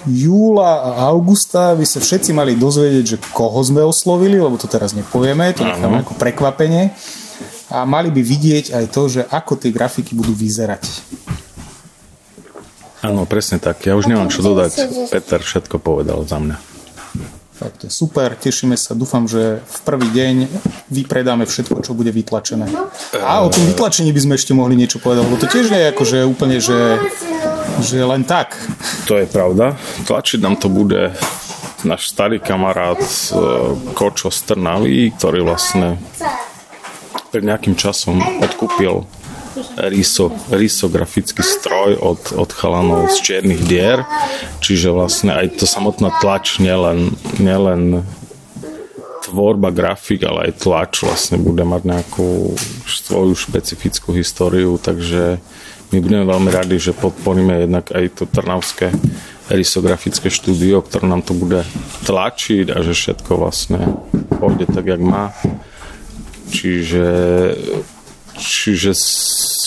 júla 0.08 0.82
a 0.82 0.90
augusta 1.12 1.78
by 1.78 1.86
sa 1.86 2.02
všetci 2.02 2.32
mali 2.34 2.58
dozvedieť, 2.58 3.06
že 3.06 3.22
koho 3.34 3.60
sme 3.62 3.86
oslovili, 3.86 4.38
lebo 4.38 4.58
to 4.58 4.66
teraz 4.66 4.94
nepovieme, 4.98 5.54
to 5.54 5.66
necháme 5.66 6.02
ako 6.02 6.14
prekvapenie 6.18 6.96
a 7.76 7.84
mali 7.84 8.08
by 8.08 8.24
vidieť 8.24 8.72
aj 8.72 8.86
to, 8.88 9.04
že 9.12 9.22
ako 9.28 9.60
tie 9.60 9.76
grafiky 9.76 10.16
budú 10.16 10.32
vyzerať. 10.32 10.88
Áno, 13.04 13.28
presne 13.28 13.60
tak. 13.60 13.84
Ja 13.84 14.00
už 14.00 14.08
nemám 14.08 14.32
čo 14.32 14.40
dodať. 14.40 14.72
Peter 15.12 15.44
všetko 15.44 15.78
povedal 15.84 16.24
za 16.24 16.40
mňa. 16.40 16.58
Fakt 17.56 17.80
to 17.80 17.88
je 17.88 17.94
super, 17.94 18.36
tešíme 18.36 18.76
sa, 18.76 18.92
dúfam, 19.00 19.32
že 19.32 19.64
v 19.64 19.78
prvý 19.88 20.12
deň 20.12 20.36
vypredáme 20.92 21.48
všetko, 21.48 21.88
čo 21.88 21.96
bude 21.96 22.12
vytlačené. 22.12 22.68
A 23.24 23.48
o 23.48 23.48
tom 23.48 23.64
vytlačení 23.64 24.12
by 24.12 24.22
sme 24.28 24.36
ešte 24.36 24.52
mohli 24.52 24.76
niečo 24.76 25.00
povedať, 25.00 25.24
lebo 25.24 25.40
to 25.40 25.48
tiež 25.48 25.72
nie 25.72 25.80
je 25.80 25.92
ako, 25.96 26.04
že 26.04 26.18
úplne, 26.28 26.58
že, 26.60 27.00
že 27.80 28.04
len 28.04 28.28
tak. 28.28 28.60
To 29.08 29.16
je 29.16 29.24
pravda. 29.24 29.80
Tlačiť 30.04 30.44
nám 30.44 30.60
to 30.60 30.68
bude 30.68 31.16
náš 31.88 32.12
starý 32.12 32.44
kamarát 32.44 33.00
e, 33.00 33.40
Kočo 33.96 34.34
z 34.34 34.52
Trnavy, 34.52 35.16
ktorý 35.16 35.48
vlastne 35.48 35.96
pred 37.36 37.44
nejakým 37.44 37.76
časom 37.76 38.24
odkúpil 38.40 39.04
riso, 39.92 40.32
risografický 40.48 41.44
stroj 41.44 42.00
od, 42.00 42.32
od 42.32 42.48
chalanov 42.56 43.12
z 43.12 43.28
čiernych 43.28 43.60
dier, 43.68 44.08
čiže 44.64 44.96
vlastne 44.96 45.36
aj 45.36 45.60
to 45.60 45.68
samotná 45.68 46.16
tlač, 46.24 46.64
nielen, 46.64 47.12
nielen 47.36 48.08
tvorba 49.28 49.76
grafik, 49.76 50.24
ale 50.24 50.48
aj 50.48 50.64
tlač 50.64 51.04
vlastne 51.04 51.36
bude 51.36 51.68
mať 51.68 51.84
nejakú 51.84 52.56
svoju 52.88 53.36
špecifickú 53.36 54.16
históriu, 54.16 54.80
takže 54.80 55.44
my 55.92 55.98
budeme 56.00 56.24
veľmi 56.24 56.50
radi, 56.56 56.80
že 56.80 56.96
podporíme 56.96 57.68
jednak 57.68 57.92
aj 57.92 58.16
to 58.16 58.24
trnavské 58.32 58.96
risografické 59.52 60.32
štúdio, 60.32 60.80
ktoré 60.80 61.04
nám 61.04 61.20
to 61.20 61.36
bude 61.36 61.68
tlačiť 62.08 62.72
a 62.72 62.80
že 62.80 62.96
všetko 62.96 63.32
vlastne 63.36 64.00
pôjde 64.40 64.72
tak, 64.72 64.88
jak 64.88 65.04
má. 65.04 65.36
Čiže 66.50 67.06
Čiže, 68.36 68.92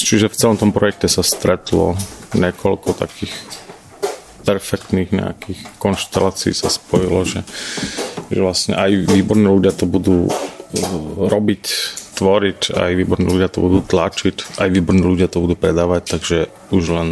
čiže 0.05 0.27
v 0.29 0.37
celom 0.37 0.61
tom 0.61 0.77
projekte 0.77 1.09
sa 1.09 1.25
stretlo 1.25 1.97
niekoľko 2.37 2.93
takých 2.93 3.33
perfektných 4.45 5.13
nejakých 5.13 5.61
konštelácií 5.81 6.53
sa 6.53 6.69
spojilo, 6.69 7.25
že, 7.25 7.41
že 8.29 8.41
vlastne 8.41 8.77
aj 8.77 9.09
výborní 9.09 9.49
ľudia 9.49 9.73
to 9.73 9.89
budú 9.89 10.29
uh, 10.29 10.33
robiť, 11.33 11.65
tvoriť, 12.21 12.61
aj 12.77 12.93
výborní 12.93 13.29
ľudia 13.29 13.49
to 13.49 13.61
budú 13.65 13.81
tlačiť, 13.85 14.61
aj 14.61 14.69
výborní 14.69 15.05
ľudia 15.05 15.29
to 15.33 15.41
budú 15.41 15.57
predávať, 15.57 16.03
takže 16.17 16.39
už 16.69 16.85
len 16.93 17.09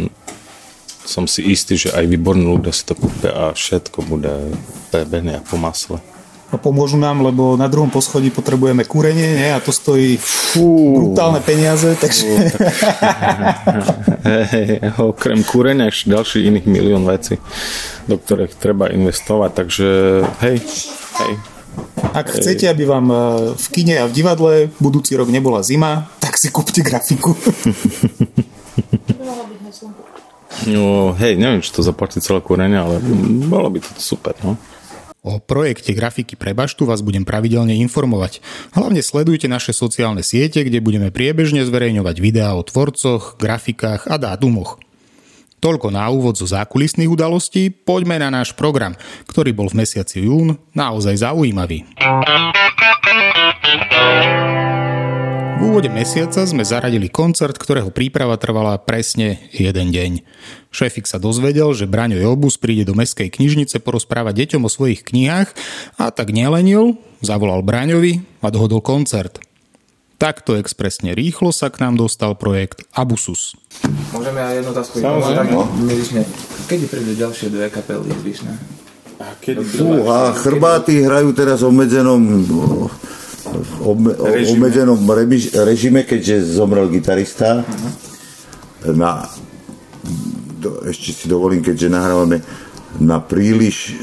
som 1.09 1.25
si 1.25 1.41
istý, 1.41 1.77
že 1.77 1.89
aj 1.93 2.05
výborní 2.05 2.45
ľudia 2.45 2.73
si 2.73 2.85
to 2.85 2.93
kúpia 2.93 3.33
a 3.33 3.45
všetko 3.57 4.05
bude 4.05 4.53
prebené 4.93 5.41
po 5.49 5.57
masle 5.57 5.97
a 6.47 6.55
pomôžu 6.55 6.95
nám, 6.95 7.19
lebo 7.27 7.59
na 7.59 7.67
druhom 7.67 7.91
poschodí 7.91 8.31
potrebujeme 8.31 8.87
kúrenie 8.87 9.35
nie? 9.35 9.49
a 9.51 9.59
to 9.59 9.75
stojí 9.75 10.15
Fú. 10.15 10.95
brutálne 10.95 11.43
peniaze, 11.43 11.91
takže... 11.99 12.55
hey, 14.51 14.79
okrem 14.95 15.43
kúrenia 15.43 15.91
ešte 15.91 16.15
ďalší 16.15 16.47
iných 16.47 16.65
milión 16.71 17.03
vecí, 17.03 17.35
do 18.07 18.15
ktorých 18.15 18.55
treba 18.55 18.87
investovať, 18.87 19.51
takže 19.51 19.87
hej, 20.47 20.57
hej. 21.19 21.33
Ak 22.15 22.31
hej. 22.31 22.35
chcete, 22.39 22.65
aby 22.71 22.83
vám 22.87 23.07
e, 23.11 23.17
v 23.53 23.67
kine 23.69 24.01
a 24.01 24.09
v 24.09 24.15
divadle 24.15 24.51
budúci 24.79 25.13
rok 25.19 25.27
nebola 25.27 25.61
zima, 25.61 26.07
tak 26.17 26.39
si 26.39 26.47
kúpte 26.47 26.79
grafiku. 26.79 27.35
No, 30.65 31.13
hej, 31.13 31.37
neviem, 31.37 31.61
či 31.61 31.69
to 31.69 31.85
zaplatí 31.85 32.17
celé 32.17 32.41
kúrenie, 32.41 32.81
ale 32.81 32.97
bolo 33.45 33.69
by 33.69 33.77
to 33.77 34.01
super, 34.01 34.33
no. 34.41 34.57
O 35.27 35.43
projekte 35.43 35.91
grafiky 35.91 36.39
pre 36.39 36.55
baštu 36.55 36.87
vás 36.87 37.03
budem 37.03 37.27
pravidelne 37.27 37.75
informovať. 37.83 38.39
Hlavne 38.71 39.03
sledujte 39.03 39.51
naše 39.51 39.75
sociálne 39.75 40.23
siete, 40.23 40.63
kde 40.63 40.79
budeme 40.79 41.11
priebežne 41.11 41.67
zverejňovať 41.67 42.15
videá 42.23 42.55
o 42.55 42.63
tvorcoch, 42.63 43.35
grafikách 43.35 44.07
a 44.07 44.15
dátumoch. 44.15 44.79
Toľko 45.59 45.91
na 45.91 46.07
úvod 46.07 46.39
zo 46.39 46.47
zákulisných 46.47 47.11
udalostí, 47.11 47.67
poďme 47.67 48.23
na 48.23 48.31
náš 48.31 48.55
program, 48.55 48.95
ktorý 49.27 49.51
bol 49.51 49.67
v 49.67 49.83
mesiaci 49.83 50.23
jún 50.23 50.55
naozaj 50.71 51.27
zaujímavý. 51.27 51.83
Úvode 55.77 55.93
mesiaca 55.93 56.41
sme 56.41 56.65
zaradili 56.65 57.05
koncert, 57.05 57.53
ktorého 57.53 57.93
príprava 57.93 58.33
trvala 58.41 58.81
presne 58.81 59.45
jeden 59.53 59.93
deň. 59.93 60.25
Šéfik 60.73 61.05
sa 61.05 61.21
dozvedel, 61.21 61.69
že 61.77 61.85
Braňo 61.85 62.17
Jobus 62.17 62.57
príde 62.57 62.81
do 62.81 62.97
meskej 62.97 63.29
knižnice 63.29 63.77
porozprávať 63.85 64.41
deťom 64.41 64.65
o 64.65 64.73
svojich 64.73 65.05
knihách 65.05 65.53
a 66.01 66.09
tak 66.09 66.33
nelenil, 66.33 66.97
zavolal 67.21 67.61
Braňovi 67.61 68.25
a 68.41 68.49
dohodol 68.49 68.81
koncert. 68.81 69.37
Takto 70.17 70.57
expresne 70.57 71.13
rýchlo 71.13 71.53
sa 71.53 71.69
k 71.69 71.77
nám 71.85 72.01
dostal 72.01 72.33
projekt 72.33 72.81
Abusus. 72.97 73.53
Môžeme 74.17 74.41
aj 74.41 74.53
jednu 74.57 74.73
otázku? 74.73 74.97
Kedy 76.65 76.85
prídu 76.89 77.13
ďalšie 77.21 77.53
dve 77.53 77.69
kapely 77.69 78.09
zvyšné? 78.25 78.53
A 79.21 79.29
kedy 79.37 79.61
Fúha, 79.61 80.33
chrbáty 80.41 81.05
hrajú 81.05 81.37
teraz 81.37 81.61
obmedzenom 81.61 82.17
v 83.53 83.71
obmedzenom 84.55 84.99
režime, 85.63 86.03
keďže 86.03 86.57
zomrel 86.57 86.91
gitarista. 86.91 87.63
Uh-huh. 87.63 88.93
Na, 88.93 89.25
do, 90.61 90.83
ešte 90.87 91.13
si 91.13 91.25
dovolím, 91.27 91.63
keďže 91.63 91.91
nahrávame 91.91 92.41
na 92.97 93.21
príliš 93.21 93.99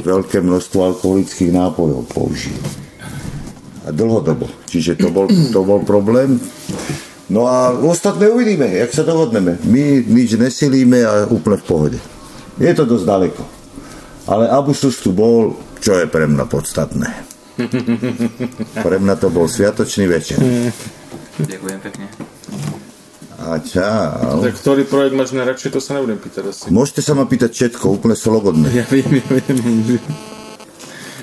veľké 0.00 0.40
množstvo 0.40 0.78
alkoholických 0.94 1.52
nápojov 1.52 2.08
použiť. 2.08 2.60
A 3.84 3.92
dlhodobo. 3.92 4.48
Čiže 4.68 4.96
to 5.00 5.08
bol, 5.12 5.26
to 5.28 5.60
bol 5.64 5.80
problém. 5.84 6.40
No 7.30 7.46
a 7.46 7.70
ostatné 7.72 8.26
uvidíme, 8.26 8.66
jak 8.66 8.90
sa 8.90 9.06
dohodneme. 9.06 9.60
My 9.64 10.02
nič 10.02 10.34
nesilíme 10.34 10.98
a 11.06 11.12
úplne 11.30 11.62
v 11.62 11.66
pohode. 11.66 11.98
Je 12.58 12.72
to 12.74 12.84
dosť 12.84 13.06
daleko. 13.06 13.42
Ale 14.28 14.50
Abusus 14.50 15.00
tu 15.00 15.14
bol, 15.16 15.56
čo 15.80 15.96
je 15.96 16.06
pre 16.10 16.28
mňa 16.28 16.44
podstatné. 16.44 17.29
Pre 18.86 18.96
mňa 19.00 19.14
to 19.20 19.28
bol 19.28 19.46
sviatočný 19.50 20.04
večer. 20.08 20.38
Ďakujem 21.40 21.78
pekne. 21.80 22.06
A 23.40 23.56
čau. 23.64 24.44
Tak 24.44 24.54
ktorý 24.60 24.84
projekt 24.84 25.16
máš 25.16 25.32
najradšej, 25.32 25.72
to 25.72 25.80
sa 25.80 25.96
nebudem 25.96 26.20
pýtať 26.20 26.44
asi. 26.52 26.68
Môžete 26.68 27.00
sa 27.00 27.16
ma 27.16 27.24
pýtať 27.24 27.50
všetko, 27.56 27.84
úplne 27.88 28.12
slogodné. 28.12 28.68
Ja 28.68 28.84
viem, 28.84 29.08
ja 29.16 29.24
viem. 29.24 29.96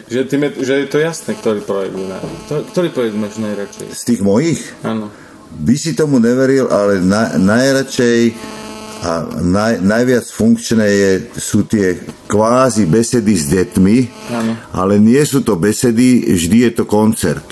Že, 0.07 0.19
tým 0.25 0.41
je, 0.47 0.49
že 0.63 0.73
je 0.81 0.87
to 0.87 0.97
jasné, 1.03 1.35
ktorý 1.35 1.59
projekt 1.61 1.99
na, 1.99 2.17
ktorý 2.47 2.89
projekt 2.95 3.15
máš 3.19 3.37
najradšej? 3.43 3.87
Z 3.91 4.03
tých 4.07 4.21
mojich? 4.23 4.63
Áno. 4.81 5.11
By 5.61 5.75
si 5.75 5.93
tomu 5.93 6.17
neveril, 6.17 6.71
ale 6.71 7.03
na, 7.03 7.35
najradšej 7.35 8.33
a 9.03 9.29
naj, 9.41 9.81
najviac 9.81 10.25
funkčné 10.25 10.87
je, 10.87 11.11
sú 11.37 11.65
tie 11.69 11.97
kvázi 12.25 12.89
besedy 12.89 13.37
s 13.37 13.49
deťmi, 13.53 13.97
ano. 14.33 14.53
ale 14.73 14.97
nie 14.97 15.21
sú 15.21 15.45
to 15.45 15.53
besedy, 15.53 16.25
vždy 16.25 16.69
je 16.69 16.71
to 16.81 16.83
koncert. 16.89 17.47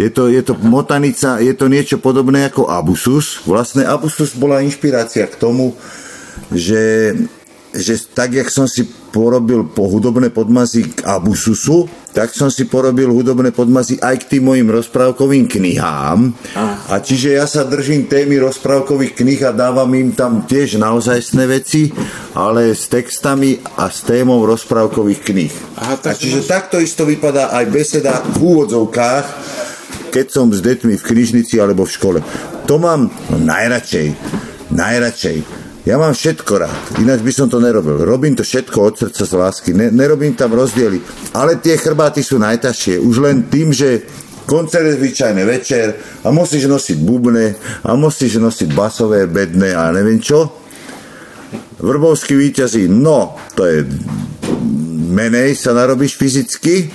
Je 0.00 0.08
to, 0.08 0.32
je 0.32 0.40
to 0.40 0.56
motanica, 0.64 1.36
je 1.42 1.52
to 1.52 1.68
niečo 1.68 2.00
podobné 2.00 2.48
ako 2.48 2.72
Abusus. 2.72 3.44
Vlastne 3.44 3.84
Abusus 3.84 4.32
bola 4.32 4.64
inšpirácia 4.64 5.28
k 5.28 5.36
tomu, 5.36 5.76
že 6.48 7.12
že 7.70 7.94
tak, 8.02 8.34
jak 8.34 8.50
som 8.50 8.66
si 8.66 8.82
porobil 9.14 9.62
po 9.70 9.86
hudobné 9.86 10.34
podmazy 10.34 10.90
k 10.90 11.06
Abususu, 11.06 11.86
tak 12.10 12.34
som 12.34 12.50
si 12.50 12.66
porobil 12.66 13.10
hudobné 13.10 13.54
podmazy 13.54 14.02
aj 14.02 14.26
k 14.26 14.28
tým 14.36 14.50
mojim 14.50 14.68
rozprávkovým 14.70 15.46
knihám. 15.46 16.34
A 16.90 16.98
čiže 16.98 17.38
ja 17.38 17.46
sa 17.46 17.62
držím 17.62 18.10
témy 18.10 18.42
rozprávkových 18.42 19.14
knih 19.14 19.40
a 19.46 19.54
dávam 19.54 19.90
im 19.94 20.10
tam 20.14 20.42
tiež 20.42 20.82
naozajstné 20.82 21.44
veci, 21.46 21.94
ale 22.34 22.74
s 22.74 22.90
textami 22.90 23.62
a 23.78 23.86
s 23.86 24.02
témou 24.02 24.42
rozprávkových 24.42 25.20
knih. 25.22 25.52
Aha, 25.78 25.94
tak 26.02 26.18
a 26.18 26.20
čiže 26.20 26.46
takto 26.46 26.82
isto 26.82 27.06
vypadá 27.06 27.54
aj 27.54 27.64
beseda 27.70 28.18
v 28.18 28.36
úvodzovkách, 28.42 29.26
keď 30.10 30.26
som 30.26 30.50
s 30.50 30.58
deťmi 30.58 30.98
v 30.98 31.06
knižnici 31.06 31.62
alebo 31.62 31.86
v 31.86 31.94
škole. 31.94 32.18
To 32.66 32.82
mám 32.82 33.06
no, 33.30 33.36
najradšej. 33.38 34.08
Najradšej 34.70 35.59
ja 35.80 35.96
mám 35.96 36.12
všetko 36.12 36.52
rád, 36.60 36.82
ináč 37.00 37.24
by 37.24 37.32
som 37.32 37.48
to 37.48 37.56
nerobil. 37.56 38.04
Robím 38.04 38.36
to 38.36 38.44
všetko 38.44 38.78
od 38.84 38.94
srdca 39.00 39.24
z 39.24 39.32
lásky, 39.32 39.70
ne, 39.72 39.88
nerobím 39.88 40.36
tam 40.36 40.52
rozdiely. 40.52 41.00
Ale 41.32 41.56
tie 41.56 41.80
chrbáty 41.80 42.20
sú 42.20 42.36
najtažšie. 42.36 43.00
Už 43.00 43.16
len 43.24 43.48
tým, 43.48 43.72
že 43.72 44.04
koncert 44.44 44.84
je 44.84 45.00
zvyčajný 45.00 45.42
večer 45.48 45.96
a 46.20 46.28
musíš 46.28 46.68
nosiť 46.68 46.98
bubne 47.00 47.56
a 47.80 47.96
musíš 47.96 48.36
nosiť 48.36 48.68
basové, 48.76 49.24
bedné 49.24 49.72
a 49.72 49.88
neviem 49.88 50.20
čo. 50.20 50.60
Vrbovský 51.80 52.36
víťazí, 52.36 52.84
no, 52.84 53.40
to 53.56 53.64
je 53.64 53.88
menej 55.10 55.56
sa 55.56 55.72
narobíš 55.72 56.14
fyzicky 56.20 56.92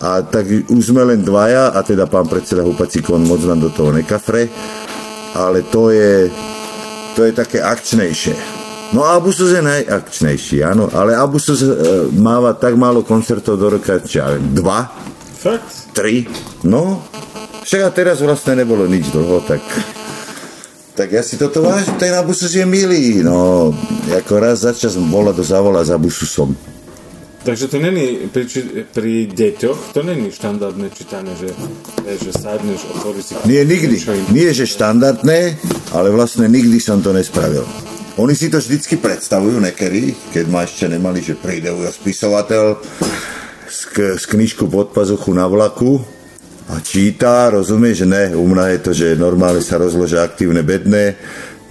a 0.00 0.24
tak 0.24 0.48
už 0.48 0.82
sme 0.94 1.04
len 1.04 1.20
dvaja 1.20 1.76
a 1.76 1.84
teda 1.84 2.08
pán 2.08 2.24
predseda 2.24 2.64
Hupacík, 2.64 3.04
moc 3.20 3.44
nám 3.44 3.60
do 3.62 3.70
toho 3.70 3.92
nekafre, 3.92 4.48
ale 5.36 5.66
to 5.68 5.92
je 5.92 6.32
to 7.18 7.26
je 7.26 7.34
také 7.34 7.58
akčnejšie. 7.58 8.38
No 8.94 9.02
Abusus 9.02 9.50
je 9.50 9.58
najakčnejší, 9.58 10.62
áno, 10.62 10.86
ale 10.94 11.18
Abusus 11.18 11.66
e, 11.66 11.74
máva 12.14 12.54
tak 12.54 12.78
málo 12.78 13.02
koncertov 13.02 13.58
do 13.58 13.74
roka, 13.74 13.98
čo 13.98 14.22
ja 14.22 14.38
viem, 14.38 14.54
dva? 14.54 14.86
Fakt? 15.42 15.90
Tri? 15.98 16.30
No, 16.62 17.02
však 17.66 17.80
a 17.82 17.90
teraz 17.90 18.22
vlastne 18.22 18.62
nebolo 18.62 18.86
nič 18.86 19.10
dlho, 19.10 19.42
tak... 19.42 19.58
Tak 20.94 21.14
ja 21.14 21.22
si 21.22 21.38
toto 21.38 21.62
vážim, 21.62 21.98
ten 21.98 22.14
Abusus 22.14 22.54
je 22.54 22.62
milý, 22.62 23.20
no, 23.26 23.74
ako 24.14 24.32
raz 24.38 24.62
za 24.62 24.70
čas 24.70 24.94
vola 24.94 25.34
do 25.34 25.42
zavola 25.42 25.82
s 25.82 25.90
Abususom. 25.90 26.54
Takže 27.48 27.72
to 27.72 27.80
není, 27.80 28.28
pri, 28.28 28.44
pri 28.92 29.24
deťoch, 29.32 29.96
to 29.96 30.04
není 30.04 30.28
štandardné 30.28 30.92
čítanie, 30.92 31.32
že, 31.32 31.48
že 32.04 32.28
sadneš, 32.36 32.84
otvoríš 32.92 33.24
si... 33.24 33.32
Nie, 33.48 33.64
nikdy. 33.64 33.96
Nie, 34.36 34.52
že 34.52 34.68
štandardné, 34.68 35.56
ale 35.96 36.12
vlastne 36.12 36.44
nikdy 36.44 36.76
som 36.76 37.00
to 37.00 37.16
nespravil. 37.16 37.64
Oni 38.20 38.36
si 38.36 38.52
to 38.52 38.60
vždycky 38.60 39.00
predstavujú, 39.00 39.64
nekery, 39.64 40.12
keď 40.28 40.44
ma 40.44 40.68
ešte 40.68 40.92
nemali, 40.92 41.24
že 41.24 41.40
príde 41.40 41.72
spisovateľ 41.72 42.84
z, 43.64 43.80
z 44.20 44.24
knižku 44.28 44.68
pod 44.68 44.92
pazuchu 44.92 45.32
na 45.32 45.48
vlaku 45.48 46.04
a 46.68 46.84
číta, 46.84 47.48
rozumie, 47.48 47.96
že 47.96 48.04
ne, 48.04 48.36
u 48.36 48.44
mňa 48.44 48.76
je 48.76 48.78
to, 48.84 48.90
že 48.92 49.16
normálne 49.16 49.64
sa 49.64 49.80
rozložia 49.80 50.20
aktívne 50.20 50.60
bedné, 50.60 51.16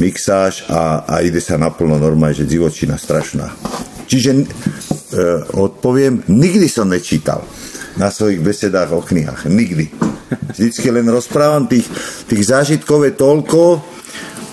mixáž 0.01 0.65
a, 0.74 1.05
a 1.05 1.22
ide 1.22 1.38
sa 1.38 1.62
naplno 1.62 2.01
normálne, 2.01 2.34
že 2.34 2.50
divočina 2.50 2.98
strašná. 2.98 3.53
Čiže 4.07 4.31
e, 4.34 4.43
odpoviem, 5.77 6.25
nikdy 6.25 6.65
som 6.65 6.89
nečítal 6.89 7.46
na 8.01 8.10
svojich 8.10 8.41
besedách 8.41 8.89
o 8.98 9.05
knihách. 9.05 9.46
Nikdy. 9.46 9.86
Vždycky 10.57 10.89
len 10.89 11.05
rozprávam 11.05 11.69
tých, 11.69 11.86
tých 12.25 12.50
zážitkov 12.50 13.05
je 13.05 13.13
toľko 13.13 13.62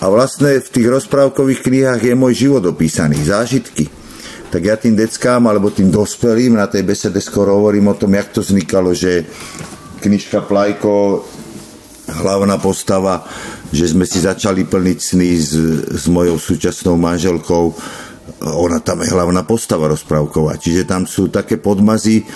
a 0.01 0.05
vlastne 0.13 0.61
v 0.61 0.69
tých 0.69 0.87
rozprávkových 0.87 1.65
knihách 1.65 2.01
je 2.05 2.13
môj 2.13 2.33
život 2.47 2.63
opísaný, 2.69 3.21
zážitky. 3.25 3.89
Tak 4.53 4.61
ja 4.61 4.77
tým 4.77 4.93
deckám 4.93 5.49
alebo 5.49 5.73
tým 5.73 5.89
dospelým 5.89 6.55
na 6.55 6.69
tej 6.69 6.85
besede 6.85 7.17
skoro 7.19 7.57
hovorím 7.57 7.91
o 7.91 7.97
tom, 7.97 8.13
jak 8.13 8.29
to 8.29 8.45
vznikalo, 8.45 8.93
že 8.93 9.25
knižka 9.99 10.45
Plajko, 10.45 11.25
hlavná 12.05 12.61
postava, 12.61 13.25
že 13.73 13.89
sme 13.89 14.05
si 14.05 14.21
začali 14.21 14.63
plniť 14.63 14.97
sny 15.01 15.29
s, 15.35 15.51
s 15.89 16.05
mojou 16.05 16.37
súčasnou 16.37 16.95
manželkou, 16.95 17.73
ona 18.43 18.83
tam 18.83 18.99
je 18.99 19.09
hlavná 19.11 19.47
postava 19.47 19.87
rozprávková. 19.87 20.59
Čiže 20.59 20.89
tam 20.89 21.07
sú 21.07 21.31
také 21.31 21.55
podmazy, 21.55 22.27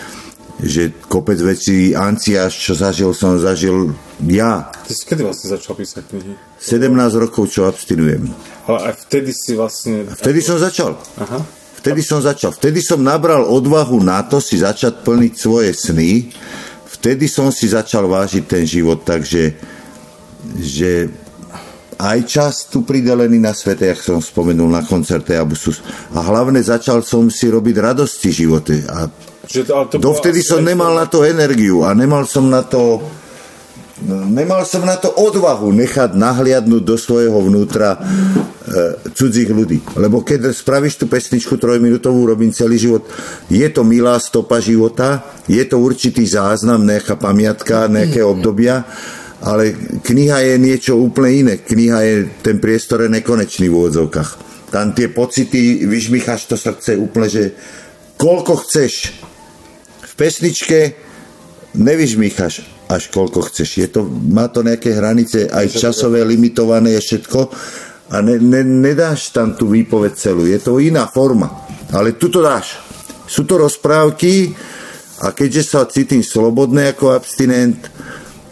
že 0.60 0.92
kopec 1.08 1.40
vecí 1.40 1.96
Anciáš, 1.96 2.60
čo 2.60 2.76
zažil, 2.76 3.16
som 3.16 3.40
zažil 3.40 3.96
ja. 4.28 4.68
Ty 4.84 4.92
si 4.92 5.04
kedy 5.08 5.24
vlastne 5.24 5.56
začal 5.56 5.74
písať 5.76 6.04
knihy? 6.12 6.34
17 6.60 7.24
rokov, 7.24 7.48
čo 7.48 7.64
abstinujem. 7.64 8.28
Ale 8.68 8.92
aj 8.92 8.94
vtedy 9.08 9.32
si 9.32 9.56
vlastne... 9.56 10.04
A 10.12 10.16
vtedy 10.20 10.44
som 10.44 10.60
začal. 10.60 11.00
Aha. 11.20 11.40
Vtedy 11.80 12.04
som 12.04 12.20
začal. 12.20 12.52
Vtedy 12.52 12.84
som 12.84 13.00
nabral 13.00 13.48
odvahu 13.48 14.04
na 14.04 14.20
to 14.28 14.44
si 14.44 14.60
začať 14.60 15.00
plniť 15.00 15.34
svoje 15.40 15.72
sny. 15.72 16.28
Vtedy 17.00 17.32
som 17.32 17.56
si 17.56 17.72
začal 17.72 18.12
vážiť 18.12 18.44
ten 18.44 18.68
život, 18.68 19.08
takže 19.08 19.56
že 20.60 21.08
aj 22.00 22.20
čas 22.24 22.54
tu 22.72 22.88
pridelený 22.88 23.44
na 23.44 23.52
svete, 23.52 23.92
jak 23.92 24.00
som 24.00 24.24
spomenul 24.24 24.72
na 24.72 24.88
koncerte 24.88 25.36
Abusus. 25.36 25.84
A 26.16 26.24
hlavne 26.24 26.64
začal 26.64 27.04
som 27.04 27.28
si 27.28 27.52
robiť 27.52 27.76
radosti 27.76 28.32
živote. 28.32 28.88
A 28.88 29.12
že 29.44 29.68
to, 29.68 29.84
to 29.92 30.00
dovtedy 30.00 30.40
som 30.40 30.64
nemal 30.64 30.96
na 30.96 31.10
to 31.12 31.28
energiu 31.28 31.84
a 31.84 31.92
nemal 31.92 32.24
som 32.24 32.48
na 32.48 32.64
to 32.64 33.04
nemal 34.08 34.64
som 34.64 34.88
na 34.88 34.96
to 34.96 35.12
odvahu 35.12 35.76
nechať 35.76 36.16
nahliadnúť 36.16 36.84
do 36.88 36.96
svojho 36.96 37.36
vnútra 37.36 38.00
e, 38.00 39.12
cudzích 39.12 39.52
ľudí. 39.52 39.84
Lebo 40.00 40.24
keď 40.24 40.56
spravíš 40.56 41.04
tú 41.04 41.06
pesničku 41.12 41.60
trojminútovú, 41.60 42.24
robím 42.24 42.56
celý 42.56 42.80
život, 42.80 43.04
je 43.52 43.68
to 43.68 43.84
milá 43.84 44.16
stopa 44.24 44.64
života, 44.64 45.20
je 45.52 45.60
to 45.68 45.84
určitý 45.84 46.24
záznam, 46.24 46.88
nejaká 46.88 47.20
pamiatka, 47.20 47.92
nejaké 47.92 48.24
obdobia, 48.24 48.88
ale 49.40 49.72
kniha 50.04 50.38
je 50.44 50.56
niečo 50.60 50.94
úplne 51.00 51.32
iné. 51.32 51.54
Kniha 51.64 52.00
je, 52.04 52.16
ten 52.44 52.60
priestor 52.60 53.08
je 53.08 53.10
nekonečný 53.12 53.72
v 53.72 53.76
úvodzovkách. 53.76 54.30
Tam 54.70 54.94
tie 54.94 55.10
pocity, 55.10 55.88
vyžmicháš 55.88 56.52
to 56.52 56.56
srdce 56.60 56.94
úplne, 57.00 57.28
že 57.32 57.44
koľko 58.20 58.62
chceš. 58.68 59.16
V 60.04 60.14
pesničke 60.20 60.94
nevyžmýchaš 61.80 62.54
až 62.90 63.04
koľko 63.14 63.48
chceš. 63.48 63.70
Je 63.80 63.88
to, 63.88 64.04
má 64.10 64.50
to 64.50 64.66
nejaké 64.66 64.98
hranice, 64.98 65.48
aj 65.48 65.78
časové 65.78 66.26
limitované 66.26 66.98
je 66.98 67.02
všetko 67.06 67.40
a 68.10 68.16
ne, 68.26 68.42
ne, 68.42 68.66
nedáš 68.66 69.30
tam 69.30 69.54
tú 69.54 69.70
výpoveď 69.70 70.14
celú. 70.18 70.50
Je 70.50 70.58
to 70.58 70.82
iná 70.82 71.06
forma. 71.06 71.70
Ale 71.94 72.18
tu 72.18 72.34
to 72.34 72.42
dáš. 72.42 72.82
Sú 73.30 73.46
to 73.46 73.62
rozprávky 73.62 74.58
a 75.22 75.30
keďže 75.38 75.64
sa 75.70 75.86
cítim 75.86 76.26
slobodný 76.26 76.90
ako 76.90 77.14
abstinent, 77.14 77.78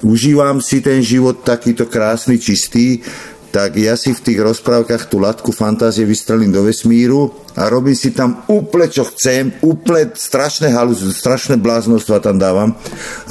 užívam 0.06 0.62
si 0.62 0.82
ten 0.82 1.02
život 1.02 1.42
takýto 1.42 1.90
krásny, 1.90 2.38
čistý, 2.38 3.02
tak 3.48 3.80
ja 3.80 3.96
si 3.96 4.12
v 4.12 4.22
tých 4.22 4.40
rozprávkach 4.44 5.08
tú 5.08 5.24
latku 5.24 5.56
fantázie 5.56 6.04
vystrelím 6.04 6.52
do 6.52 6.68
vesmíru 6.68 7.32
a 7.56 7.72
robím 7.72 7.96
si 7.96 8.12
tam 8.12 8.44
úplne 8.52 8.92
čo 8.92 9.08
chcem, 9.08 9.56
úplne 9.64 10.14
strašné 10.14 10.70
halus, 10.76 11.02
strašné 11.02 11.56
bláznostva 11.58 12.20
tam 12.20 12.38
dávam 12.38 12.76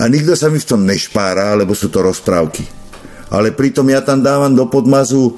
a 0.01 0.03
nikto 0.09 0.33
sa 0.35 0.49
mi 0.49 0.59
v 0.59 0.67
tom 0.67 0.83
nešpára, 0.89 1.53
lebo 1.55 1.77
sú 1.77 1.93
to 1.93 2.01
rozprávky. 2.01 2.65
Ale 3.31 3.53
pritom 3.53 3.87
ja 3.93 4.01
tam 4.01 4.23
dávam 4.23 4.55
do 4.55 4.67
podmazu 4.71 5.37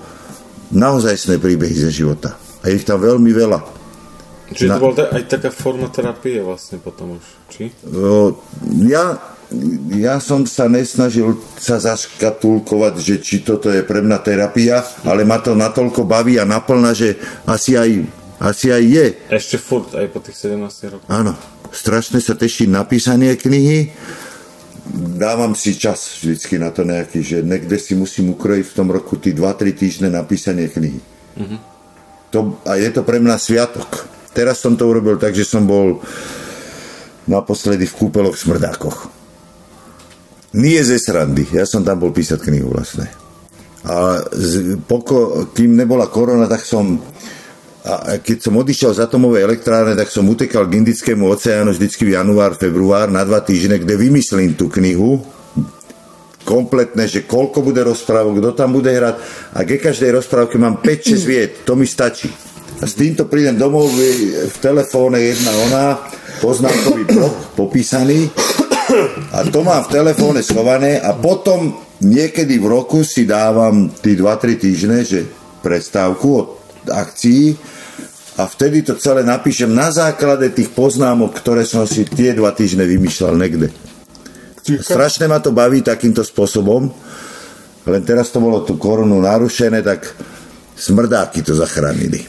naozajstné 0.72 1.40
príbehy 1.40 1.88
ze 1.88 1.90
života. 1.92 2.36
A 2.60 2.68
ich 2.68 2.84
tam 2.84 3.00
veľmi 3.00 3.32
veľa. 3.32 3.60
Čiže 4.52 4.72
to 4.72 4.80
bola 4.80 5.04
aj 5.12 5.24
taká 5.28 5.50
forma 5.52 5.92
terapie 5.92 6.40
vlastne 6.40 6.80
potom 6.80 7.20
už, 7.20 7.24
či? 7.52 7.68
Ja 8.88 9.20
ja 9.96 10.20
som 10.20 10.44
sa 10.44 10.68
nesnažil 10.68 11.40
sa 11.56 11.80
zaškatulkovať, 11.80 12.94
že 13.00 13.16
či 13.16 13.40
toto 13.40 13.72
je 13.72 13.80
pre 13.80 14.04
mňa 14.04 14.18
terapia, 14.20 14.84
ale 15.08 15.24
ma 15.24 15.40
to 15.40 15.56
natoľko 15.56 16.04
baví 16.04 16.36
a 16.36 16.44
naplná, 16.44 16.92
že 16.92 17.16
asi 17.48 17.72
aj, 17.72 18.04
asi 18.36 18.68
aj 18.68 18.84
je. 18.84 19.06
Ešte 19.32 19.56
furt, 19.56 19.96
aj 19.96 20.06
po 20.12 20.20
tých 20.20 20.52
17 20.52 20.92
rokoch. 20.92 21.08
Áno, 21.08 21.32
strašne 21.72 22.20
sa 22.20 22.36
teším 22.36 22.76
na 22.76 22.84
písanie 22.84 23.32
knihy. 23.40 23.88
Dávam 25.16 25.56
si 25.56 25.76
čas 25.76 26.20
vždycky 26.20 26.60
na 26.60 26.68
to 26.68 26.84
nejaký, 26.84 27.20
že 27.24 27.38
niekde 27.40 27.76
si 27.80 27.96
musím 27.96 28.36
ukrojiť 28.36 28.64
v 28.68 28.76
tom 28.76 28.88
roku 28.92 29.16
tí 29.16 29.32
2-3 29.32 29.72
týždne 29.72 30.08
na 30.12 30.24
písanie 30.28 30.68
knihy. 30.68 31.00
Mm-hmm. 31.40 31.60
To, 32.36 32.60
a 32.68 32.76
je 32.76 32.88
to 32.92 33.00
pre 33.00 33.16
mňa 33.16 33.36
sviatok. 33.40 34.04
Teraz 34.36 34.60
som 34.60 34.76
to 34.76 34.84
urobil 34.84 35.16
tak, 35.16 35.32
že 35.32 35.48
som 35.48 35.64
bol 35.64 36.04
naposledy 37.24 37.88
v 37.88 37.96
kúpeloch 37.96 38.36
Smrdákoch. 38.36 39.17
Nie 40.56 40.80
ze 40.80 40.96
srandy. 40.96 41.44
Ja 41.52 41.68
som 41.68 41.84
tam 41.84 42.00
bol 42.00 42.12
písať 42.14 42.40
knihu 42.40 42.72
vlastne. 42.72 43.10
A 43.84 44.24
z, 44.32 44.80
poko, 44.80 45.48
kým 45.52 45.76
nebola 45.76 46.08
korona, 46.08 46.48
tak 46.48 46.64
som 46.64 47.00
a 47.88 48.20
keď 48.20 48.38
som 48.44 48.60
odišiel 48.60 48.92
z 48.92 49.00
atomovej 49.00 49.48
elektrárne, 49.48 49.96
tak 49.96 50.12
som 50.12 50.28
utekal 50.28 50.68
k 50.68 50.76
Indickému 50.76 51.24
oceánu 51.24 51.72
vždycky 51.72 52.04
v 52.04 52.20
január, 52.20 52.52
február 52.52 53.08
na 53.08 53.24
dva 53.24 53.40
týždne, 53.40 53.80
kde 53.80 53.96
vymyslím 53.96 54.52
tú 54.60 54.68
knihu 54.68 55.24
kompletne, 56.44 57.08
že 57.08 57.24
koľko 57.24 57.64
bude 57.64 57.80
rozprávok, 57.84 58.40
kto 58.40 58.50
tam 58.56 58.76
bude 58.76 58.92
hrať 58.92 59.16
a 59.56 59.64
ke 59.64 59.80
každej 59.80 60.20
rozprávke 60.20 60.60
mám 60.60 60.84
5-6 60.84 61.16
viet, 61.30 61.52
to 61.64 61.76
mi 61.80 61.88
stačí. 61.88 62.28
A 62.78 62.84
s 62.84 62.92
týmto 62.92 63.24
prídem 63.24 63.56
domov, 63.56 63.88
v 63.88 64.56
telefóne 64.60 65.24
jedna 65.24 65.52
ona, 65.70 65.84
poznámkový 66.44 67.04
blok 67.08 67.56
popísaný 67.56 68.28
a 69.36 69.44
to 69.48 69.60
mám 69.60 69.84
v 69.84 69.92
telefóne 69.92 70.40
schované 70.40 71.00
a 71.00 71.12
potom 71.12 71.76
niekedy 72.00 72.56
v 72.56 72.66
roku 72.66 73.04
si 73.04 73.28
dávam 73.28 73.92
tí 73.92 74.16
2-3 74.16 74.56
týždne, 74.56 74.98
že 75.04 75.28
prestávku 75.60 76.28
od 76.32 76.48
akcií 76.88 77.58
a 78.38 78.46
vtedy 78.46 78.86
to 78.86 78.94
celé 78.94 79.26
napíšem 79.26 79.68
na 79.68 79.90
základe 79.90 80.48
tých 80.54 80.70
poznámok, 80.70 81.34
ktoré 81.34 81.66
som 81.66 81.84
si 81.84 82.06
tie 82.06 82.32
dva 82.32 82.54
týždne 82.54 82.86
vymýšľal 82.86 83.34
niekde. 83.34 83.68
Strašne 84.62 85.26
ma 85.26 85.42
to 85.42 85.50
baví 85.50 85.82
takýmto 85.82 86.22
spôsobom, 86.22 86.92
len 87.88 88.02
teraz 88.04 88.30
to 88.30 88.38
bolo 88.38 88.62
tú 88.62 88.76
korunu 88.76 89.18
narušené, 89.18 89.80
tak 89.80 90.06
smrdáky 90.76 91.42
to 91.42 91.56
zachránili. 91.56 92.22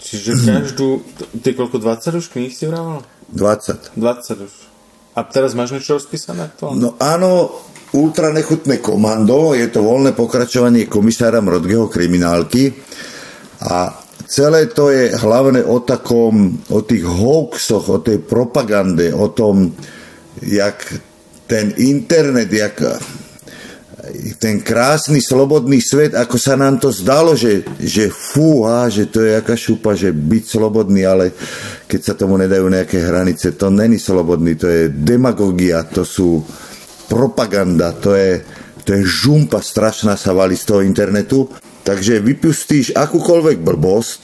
Čiže 0.00 0.30
každú, 0.44 1.00
ty 1.40 1.56
koľko, 1.56 1.80
20 1.80 2.20
už 2.20 2.26
kníh 2.28 2.52
si 2.52 2.68
vrával? 2.68 3.06
20. 3.32 3.96
20 3.96 4.44
už. 4.44 4.73
A 5.14 5.20
teraz 5.22 5.54
máš 5.54 5.78
niečo 5.78 5.96
rozpísané 5.96 6.50
aktuálne? 6.50 6.82
No 6.82 6.88
áno, 6.98 7.62
ultra 7.94 8.34
nechutné 8.34 8.82
komando, 8.82 9.54
je 9.54 9.70
to 9.70 9.86
voľné 9.86 10.12
pokračovanie 10.18 10.90
komisára 10.90 11.38
Mrodgeho 11.38 11.86
kriminálky 11.86 12.74
a 13.62 13.94
celé 14.26 14.66
to 14.74 14.90
je 14.90 15.14
hlavne 15.14 15.62
o 15.62 15.78
takom, 15.86 16.58
o 16.74 16.80
tých 16.82 17.06
hoaxoch, 17.06 17.86
o 17.86 17.98
tej 18.02 18.18
propagande, 18.26 19.14
o 19.14 19.30
tom, 19.30 19.70
jak 20.42 20.82
ten 21.46 21.70
internet, 21.78 22.50
jak 22.50 22.82
ten 24.38 24.62
krásny, 24.62 25.18
slobodný 25.18 25.82
svet, 25.82 26.14
ako 26.14 26.36
sa 26.38 26.54
nám 26.54 26.78
to 26.82 26.90
zdalo, 26.90 27.34
že, 27.34 27.66
že 27.80 28.08
fúha, 28.10 28.86
že 28.88 29.10
to 29.10 29.22
je 29.22 29.36
jaká 29.36 29.54
šupa, 29.58 29.92
že 29.98 30.14
byť 30.14 30.44
slobodný, 30.46 31.02
ale 31.06 31.34
keď 31.86 32.00
sa 32.00 32.14
tomu 32.14 32.38
nedajú 32.38 32.66
nejaké 32.66 33.02
hranice, 33.02 33.54
to 33.58 33.68
není 33.70 33.98
slobodný, 33.98 34.54
to 34.54 34.66
je 34.70 34.82
demagogia, 34.90 35.84
to 35.86 36.06
sú 36.06 36.42
propaganda, 37.10 37.92
to 37.94 38.14
je, 38.16 38.42
to 38.82 38.96
je 38.96 39.02
žumpa 39.04 39.60
strašná 39.60 40.14
sa 40.16 40.32
valí 40.32 40.54
z 40.54 40.64
toho 40.68 40.80
internetu. 40.80 41.50
Takže 41.84 42.24
vypustíš 42.24 42.96
akúkoľvek 42.96 43.60
blbosť 43.60 44.20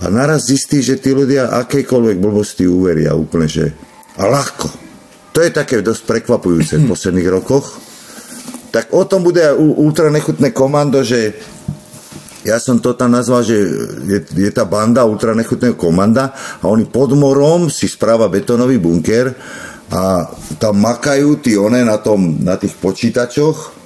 A 0.00 0.08
naraz 0.08 0.48
zistí, 0.48 0.80
že 0.80 0.96
tí 0.96 1.12
ľudia 1.12 1.52
akejkoľvek 1.60 2.16
blbosti 2.24 2.64
uveria 2.64 3.12
úplne, 3.12 3.44
že 3.44 3.76
a 4.16 4.24
ľahko. 4.24 4.68
To 5.36 5.38
je 5.44 5.52
také 5.52 5.84
dosť 5.84 6.08
prekvapujúce 6.08 6.80
v 6.80 6.88
posledných 6.88 7.28
rokoch. 7.28 7.89
Tak 8.70 8.94
o 8.94 9.02
tom 9.04 9.26
bude 9.26 9.42
ultra 9.58 10.10
nechutné 10.14 10.54
komando, 10.54 11.02
že 11.02 11.34
ja 12.46 12.56
som 12.56 12.80
to 12.80 12.96
tam 12.96 13.12
nazval, 13.12 13.44
že 13.44 13.58
je, 14.08 14.18
je 14.32 14.50
tá 14.54 14.64
banda 14.64 15.04
ultra 15.04 15.36
nechutného 15.36 15.76
komanda 15.76 16.32
a 16.62 16.64
oni 16.72 16.88
pod 16.88 17.12
morom 17.12 17.68
si 17.68 17.84
správa 17.84 18.32
betónový 18.32 18.80
bunker 18.80 19.36
a 19.92 20.24
tam 20.56 20.80
makajú 20.80 21.42
tí 21.42 21.58
one 21.58 21.84
na, 21.84 22.00
tom, 22.00 22.40
na 22.40 22.56
tých 22.56 22.78
počítačoch 22.80 23.80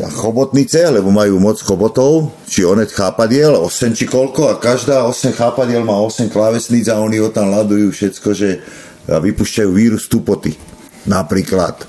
a 0.00 0.08
chobotnice, 0.08 0.88
lebo 0.94 1.10
majú 1.10 1.42
moc 1.42 1.58
chobotov, 1.58 2.32
či 2.46 2.62
onet 2.62 2.92
chápadiel, 2.92 3.56
8 3.56 3.98
či 3.98 4.04
koľko 4.06 4.52
a 4.52 4.60
každá 4.62 5.04
8 5.04 5.34
chápadiel 5.34 5.82
má 5.82 5.98
8 5.98 6.30
klávesníc 6.30 6.86
a 6.88 7.02
oni 7.02 7.18
ho 7.18 7.28
tam 7.34 7.50
ladujú 7.50 7.90
všetko, 7.90 8.28
že 8.32 8.62
vypúšťajú 9.08 9.70
vírus 9.74 10.06
tupoty. 10.06 10.54
Napríklad 11.08 11.82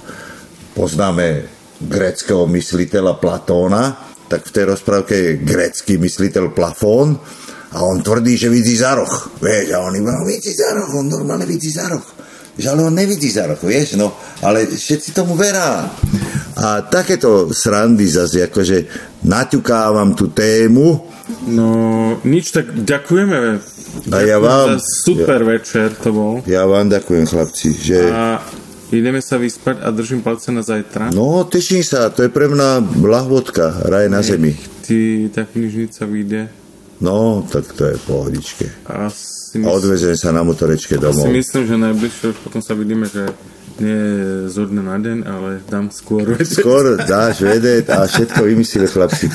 poznáme 0.74 1.46
greckého 1.82 2.46
mysliteľa 2.46 3.18
Platóna, 3.18 3.98
tak 4.30 4.50
v 4.50 4.54
tej 4.54 4.66
rozprávke 4.74 5.14
je 5.14 5.32
grecký 5.42 5.98
mysliteľ 5.98 6.54
Plafón 6.54 7.18
a 7.74 7.82
on 7.82 8.06
tvrdí, 8.06 8.38
že 8.38 8.54
vidí 8.54 8.78
za 8.78 8.94
roh. 8.94 9.14
Vieš, 9.42 9.74
a 9.74 9.82
on 9.82 9.94
iba 9.98 10.14
vidí 10.26 10.54
za 10.54 10.74
roh, 10.78 10.90
on 10.94 11.10
normálne 11.10 11.46
vidí 11.50 11.74
za 11.74 11.90
roh. 11.90 12.06
Že 12.54 12.70
ale 12.70 12.82
on 12.86 12.94
nevidí 12.94 13.34
za 13.34 13.50
roh, 13.50 13.58
vieš, 13.58 13.98
no, 13.98 14.14
ale 14.46 14.70
všetci 14.70 15.10
tomu 15.18 15.34
verá. 15.34 15.90
A 16.54 16.86
takéto 16.86 17.50
srandy 17.50 18.06
zase, 18.06 18.46
akože 18.46 18.86
naťukávam 19.26 20.14
tú 20.14 20.30
tému. 20.30 21.02
No, 21.50 21.70
nič, 22.22 22.54
tak 22.54 22.70
ďakujeme. 22.70 23.58
A 24.14 24.18
ja 24.22 24.38
vám... 24.38 24.78
Super 24.82 25.42
ja, 25.42 25.50
večer 25.58 25.98
to 25.98 26.14
bol. 26.14 26.34
Ja 26.46 26.70
vám 26.70 26.94
ďakujem, 26.94 27.26
chlapci. 27.26 27.74
Že... 27.74 28.00
A 28.14 28.38
Ideme 28.94 29.26
sa 29.26 29.42
vyspať 29.42 29.82
a 29.82 29.90
držím 29.90 30.22
palce 30.22 30.54
na 30.54 30.62
zajtra. 30.62 31.10
No, 31.18 31.42
teším 31.50 31.82
sa, 31.82 32.14
to 32.14 32.22
je 32.22 32.30
pre 32.30 32.46
mňa 32.46 33.02
lahvodka, 33.02 33.82
raj 33.90 34.06
na 34.06 34.22
zemi. 34.22 34.54
Ty, 34.86 35.34
tá 35.34 35.50
knižnica 35.50 36.06
vyjde. 36.06 36.42
No, 37.02 37.42
tak 37.42 37.74
to 37.74 37.90
je 37.90 37.98
pohodičke. 38.06 38.70
A, 38.86 39.10
mysl... 39.10 39.66
a 39.66 39.70
odvezem 39.74 40.14
sa 40.14 40.30
na 40.30 40.46
motorečke 40.46 41.02
domov. 41.02 41.26
si 41.26 41.34
myslím, 41.34 41.64
že 41.66 41.76
najbližšie 41.90 42.28
potom 42.46 42.62
sa 42.62 42.78
vidíme, 42.78 43.10
že 43.10 43.34
nie 43.82 43.98
zo 44.54 44.70
dňa 44.70 44.84
na 44.86 44.98
deň, 45.02 45.18
ale 45.26 45.50
dám 45.66 45.90
skôr 45.90 46.30
vedieť. 46.30 46.62
Skôr 46.62 46.94
dáš 47.02 47.42
vedieť 47.42 47.90
a 47.90 48.06
všetko 48.06 48.46
vymyslíme 48.46 48.86
chlapci. 48.86 49.26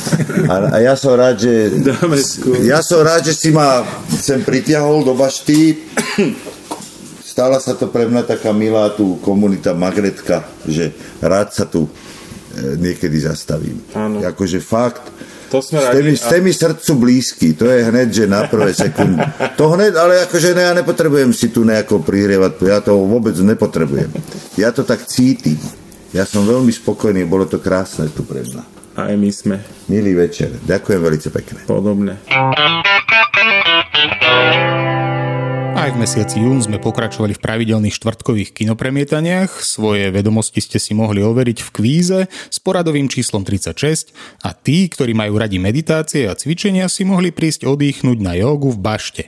A, 0.47 0.55
a 0.71 0.77
ja 0.79 0.94
som 0.94 1.18
rád, 1.18 1.42
že... 1.42 1.83
Dáme 1.83 2.14
skôr. 2.23 2.62
Ja 2.62 2.79
som 2.79 3.03
rád, 3.03 3.27
že 3.27 3.35
si 3.35 3.51
ma 3.51 3.83
sem 4.14 4.38
pritiahol 4.47 5.03
do 5.03 5.18
bašty 5.18 5.83
stala 7.38 7.62
sa 7.62 7.79
to 7.79 7.87
pre 7.87 8.11
mňa 8.11 8.27
taká 8.27 8.51
milá 8.51 8.90
tu 8.98 9.14
komunita 9.22 9.70
Magretka, 9.70 10.42
že 10.66 10.90
rád 11.22 11.55
sa 11.55 11.70
tu 11.70 11.87
e, 11.87 11.90
niekedy 12.83 13.14
zastavím. 13.22 13.79
Áno. 13.94 14.18
Akože 14.27 14.59
fakt, 14.59 15.07
to 15.46 15.62
sme 15.62 15.79
ste, 15.79 16.03
mi, 16.03 16.18
ste 16.18 16.37
mi 16.42 16.51
srdcu 16.51 16.92
blízky, 16.98 17.55
to 17.55 17.70
je 17.70 17.87
hneď, 17.87 18.09
že 18.11 18.24
na 18.27 18.51
prvé 18.51 18.74
sekundy. 18.74 19.22
To 19.55 19.70
hneď, 19.70 19.94
ale 19.94 20.27
akože 20.27 20.51
ne, 20.51 20.66
ja 20.66 20.74
nepotrebujem 20.74 21.31
si 21.31 21.55
tu 21.55 21.62
nejako 21.62 22.03
prihrievať, 22.03 22.53
ja 22.66 22.83
to 22.83 22.98
vôbec 23.07 23.38
nepotrebujem. 23.38 24.11
Ja 24.59 24.74
to 24.74 24.83
tak 24.83 25.07
cítim. 25.07 25.62
Ja 26.11 26.27
som 26.27 26.42
veľmi 26.42 26.74
spokojný, 26.74 27.22
bolo 27.22 27.46
to 27.46 27.62
krásne 27.62 28.11
tu 28.11 28.27
pre 28.27 28.42
mňa. 28.42 28.62
Aj 28.98 29.14
my 29.14 29.31
sme. 29.31 29.62
Milý 29.87 30.18
večer, 30.18 30.59
ďakujem 30.66 31.01
veľmi 31.07 31.31
pekne. 31.31 31.59
Podobne. 31.70 32.18
Mesiaci 35.99 36.39
jún 36.39 36.63
sme 36.63 36.79
pokračovali 36.79 37.35
v 37.35 37.43
pravidelných 37.43 37.99
štvrtkových 37.99 38.55
kinopremietaniach. 38.55 39.51
Svoje 39.59 40.15
vedomosti 40.15 40.63
ste 40.63 40.79
si 40.79 40.95
mohli 40.95 41.27
overiť 41.27 41.59
v 41.59 41.71
kvíze 41.75 42.19
s 42.31 42.59
poradovým 42.63 43.11
číslom 43.11 43.43
36 43.43 44.15
a 44.47 44.55
tí, 44.55 44.87
ktorí 44.87 45.11
majú 45.11 45.43
radi 45.43 45.59
meditácie 45.59 46.31
a 46.31 46.39
cvičenia, 46.39 46.87
si 46.87 47.03
mohli 47.03 47.35
prísť 47.35 47.67
oddychnúť 47.67 48.19
na 48.23 48.39
jogu 48.39 48.71
v 48.71 48.79
bašte. 48.79 49.23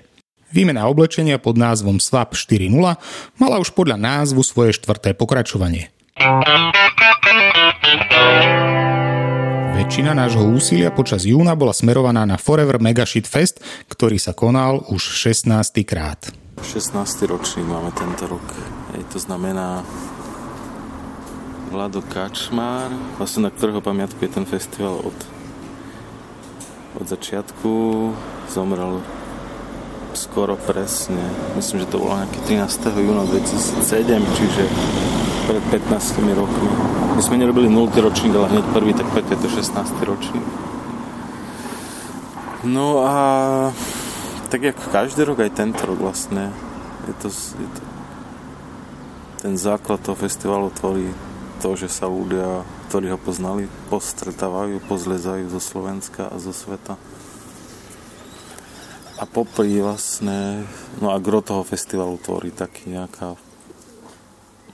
Výmena 0.55 0.87
oblečenia 0.87 1.43
pod 1.43 1.59
názvom 1.59 1.99
SWAP 1.99 2.39
4.0 2.39 2.71
mala 3.43 3.57
už 3.59 3.75
podľa 3.75 3.99
názvu 3.99 4.47
svoje 4.47 4.79
štvrté 4.79 5.19
pokračovanie. 5.19 5.91
Väčšina 9.75 10.15
nášho 10.15 10.47
úsilia 10.47 10.95
počas 10.95 11.27
júna 11.27 11.59
bola 11.59 11.75
smerovaná 11.75 12.23
na 12.23 12.39
Forever 12.39 12.79
Mega 12.79 13.03
Shit 13.03 13.27
Fest, 13.27 13.59
ktorý 13.91 14.23
sa 14.23 14.39
konal 14.39 14.87
už 14.87 15.03
16. 15.19 15.51
krát. 15.83 16.31
16. 16.63 17.27
ročník 17.27 17.67
máme 17.67 17.91
tento 17.93 18.29
rok. 18.29 18.45
Ej, 18.97 19.05
to 19.11 19.19
znamená 19.19 19.85
Vlado 21.71 22.03
Kačmár, 22.03 22.91
vlastne 23.17 23.47
na 23.47 23.51
ktorého 23.55 23.79
pamiatku 23.79 24.19
je 24.27 24.31
ten 24.31 24.43
festival 24.43 24.99
od, 25.01 25.19
od 26.99 27.07
začiatku. 27.07 27.73
Zomrel 28.51 28.99
skoro 30.13 30.59
presne, 30.59 31.23
myslím, 31.55 31.87
že 31.87 31.91
to 31.95 32.03
bolo 32.03 32.19
nejaký 32.19 32.59
13. 32.59 32.91
júna 32.99 33.23
2007, 33.31 34.37
čiže 34.37 34.63
pred 35.47 35.63
15 35.87 36.21
rokmi. 36.35 36.71
My 37.15 37.23
sme 37.23 37.39
nerobili 37.39 37.71
0. 37.71 37.91
ročník, 37.95 38.35
ale 38.35 38.51
hneď 38.51 38.67
prvý, 38.75 38.93
tak 38.95 39.07
preto 39.15 39.39
je 39.39 39.41
to 39.47 39.49
16. 39.49 39.95
ročník. 40.03 40.47
No 42.67 43.07
a 43.07 43.15
tak 44.51 44.67
jak 44.67 44.79
každý 44.91 45.23
rok, 45.23 45.47
aj 45.47 45.55
tento 45.55 45.79
rok 45.87 46.03
vlastne. 46.03 46.51
Je 47.07 47.15
to, 47.23 47.31
je 47.31 47.69
to, 47.71 47.83
ten 49.41 49.55
základ 49.55 50.03
toho 50.03 50.19
festivalu 50.19 50.75
tvorí 50.75 51.07
to, 51.63 51.79
že 51.79 51.87
sa 51.87 52.11
ľudia, 52.11 52.67
ktorí 52.91 53.15
ho 53.15 53.19
poznali, 53.21 53.71
postretávajú, 53.89 54.83
pozlezajú 54.91 55.49
zo 55.55 55.61
Slovenska 55.63 56.27
a 56.29 56.37
zo 56.43 56.51
sveta. 56.51 56.99
A 59.21 59.25
popri 59.29 59.79
vlastne, 59.79 60.65
no 60.99 61.15
a 61.15 61.17
gro 61.23 61.45
toho 61.45 61.63
festivalu 61.63 62.19
tvorí 62.19 62.51
taký 62.51 62.91
nejaká 62.91 63.39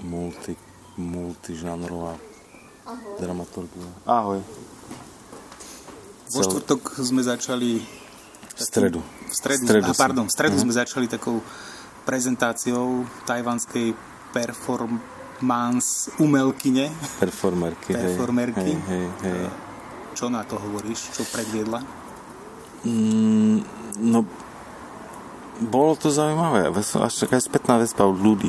multi, 0.00 0.56
multižánrová 0.96 2.16
dramaturgia. 3.18 3.90
Ahoj. 4.06 4.40
Vo 6.30 6.40
štvrtok 6.42 7.02
sme 7.02 7.22
začali 7.22 7.82
v 8.56 8.60
stredu. 8.64 9.00
V 9.28 9.34
stredu, 9.36 9.64
stredu, 9.68 9.90
a 9.90 9.94
pardon, 9.94 10.24
v 10.24 10.32
stredu 10.32 10.56
uh-huh. 10.56 10.64
sme 10.64 10.72
začali 10.72 11.06
takou 11.06 11.44
prezentáciou 12.08 13.04
tajvanskej 13.28 13.92
performance 14.32 16.08
umelkyne. 16.16 16.88
Performerky. 17.20 17.92
Performerky. 17.92 18.72
Hej, 18.72 18.80
hej, 18.88 19.06
hej. 19.28 19.44
Čo 20.16 20.32
na 20.32 20.40
to 20.48 20.56
hovoríš? 20.56 21.12
Čo 21.12 21.28
predviedla? 21.28 21.84
Mm, 22.88 23.60
no, 24.00 24.24
bolo 25.60 25.92
to 25.98 26.08
zaujímavé. 26.08 26.72
Až 26.72 27.12
taká 27.28 27.36
spätná 27.42 27.76
vespa 27.76 28.08
od 28.08 28.16
ľudí. 28.16 28.48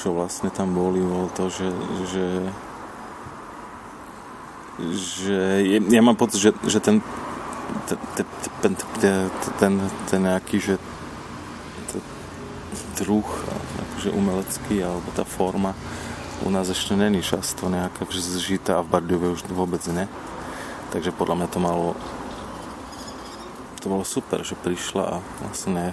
Čo 0.00 0.16
vlastne 0.16 0.48
tam 0.48 0.72
boli, 0.72 1.04
bolo 1.04 1.28
to, 1.36 1.52
že, 1.52 1.68
že 2.08 2.24
že 4.82 5.62
ja 5.92 6.00
mám 6.00 6.16
pocit, 6.16 6.40
že, 6.40 6.50
že 6.64 6.80
ten 6.80 7.04
ten, 8.62 8.72
ten, 9.58 9.72
ten 10.08 10.20
nejaký, 10.22 10.56
že 10.60 10.74
druh 12.96 13.26
akože 13.82 14.10
umelecký 14.12 14.84
alebo 14.84 15.08
tá 15.16 15.24
forma 15.24 15.72
u 16.42 16.50
nás 16.50 16.66
ešte 16.66 16.98
není 16.98 17.22
často 17.22 17.70
nejaká 17.70 18.02
zžitá 18.10 18.78
a 18.78 18.84
v 18.84 18.90
Bardiove 18.90 19.30
už 19.30 19.46
vôbec 19.54 19.82
ne. 19.94 20.10
Takže 20.90 21.14
podľa 21.14 21.38
mňa 21.38 21.48
to 21.48 21.58
malo 21.62 21.94
to 23.82 23.90
bolo 23.90 24.06
super, 24.06 24.46
že 24.46 24.54
prišla 24.54 25.02
a 25.02 25.16
vlastne 25.42 25.90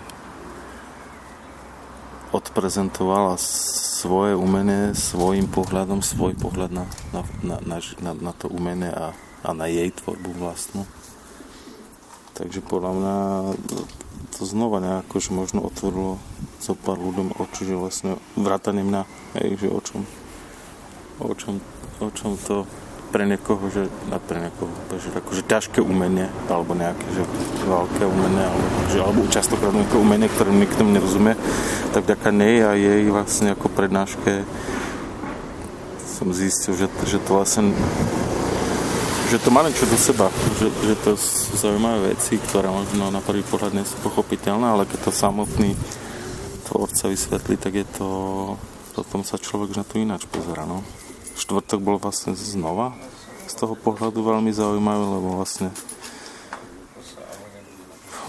odprezentovala 2.29 3.33
svoje 3.41 4.37
umenie 4.37 4.93
svojim 4.93 5.49
pohľadom, 5.49 6.05
svoj 6.05 6.37
pohľad 6.37 6.69
na, 6.69 6.85
na, 7.09 7.21
na, 7.41 7.77
na, 7.81 8.11
na 8.13 8.33
to 8.37 8.45
umenie 8.45 8.93
a, 8.93 9.17
a 9.41 9.49
na 9.57 9.65
jej 9.65 9.89
tvorbu 9.89 10.37
vlastnú. 10.37 10.85
Takže 12.39 12.63
podľa 12.63 12.91
mňa 12.95 13.15
to 14.39 14.47
znova 14.47 14.79
nejako, 14.79 15.19
že 15.19 15.35
možno 15.35 15.59
otvorilo 15.67 16.15
zo 16.63 16.71
pár 16.71 16.95
ľuďom 16.95 17.35
oči, 17.35 17.67
že 17.67 17.75
vlastne 17.75 18.15
vrátane 18.39 18.79
mňa, 18.79 19.01
hej, 19.35 19.59
že 19.59 19.67
o 19.67 19.83
čom, 19.83 20.07
o 21.19 21.35
čom, 21.35 21.59
o 21.99 22.07
čom 22.15 22.39
to 22.39 22.63
pre 23.11 23.27
niekoho, 23.27 23.59
že 23.67 23.91
na 24.07 24.23
pre 24.23 24.39
niekoho, 24.39 24.71
že 24.95 25.11
akože 25.11 25.43
ťažké 25.51 25.83
umenie, 25.83 26.31
alebo 26.47 26.79
nejaké, 26.79 27.03
že 27.11 27.27
veľké 27.67 28.07
umenie, 28.07 28.45
alebo, 28.47 28.67
že, 28.87 28.97
alebo 29.03 29.19
častokrát 29.27 29.75
nejaké 29.75 29.99
umenie, 29.99 30.31
ktoré 30.31 30.55
nikto 30.55 30.87
nerozumie, 30.87 31.35
tak 31.91 32.07
vďaka 32.07 32.29
nej 32.31 32.63
a 32.63 32.71
jej 32.79 33.03
vlastne 33.11 33.51
ako 33.51 33.67
prednáške 33.67 34.47
som 36.07 36.31
zistil, 36.31 36.71
že, 36.79 36.87
že 37.03 37.19
to 37.19 37.35
vlastne 37.35 37.75
že 39.29 39.37
to 39.37 39.53
má 39.53 39.61
niečo 39.61 39.85
do 39.85 39.93
seba, 39.93 40.33
že, 40.57 40.73
že 40.73 40.95
to 41.05 41.13
sú 41.13 41.53
zaujímavé 41.53 42.17
veci, 42.17 42.41
ktoré 42.41 42.65
možno 42.65 43.13
na 43.13 43.21
prvý 43.21 43.45
pohľad 43.45 43.77
nie 43.77 43.85
sú 43.85 44.01
pochopiteľné, 44.01 44.65
ale 44.73 44.89
keď 44.89 45.05
to 45.05 45.11
samotný 45.13 45.77
tvorca 46.65 47.13
vysvetlí, 47.13 47.55
tak 47.61 47.77
je 47.77 47.85
to, 47.93 48.09
potom 48.97 49.21
sa 49.21 49.37
človek 49.37 49.77
na 49.77 49.85
to 49.85 50.01
ináč 50.01 50.25
pozera. 50.25 50.65
No. 50.65 50.81
Štvrtok 51.37 51.77
bol 51.77 52.01
vlastne 52.01 52.33
znova 52.33 52.97
z 53.45 53.53
toho 53.53 53.77
pohľadu 53.77 54.17
veľmi 54.17 54.49
zaujímavý, 54.49 55.05
lebo 55.21 55.37
vlastne 55.37 55.69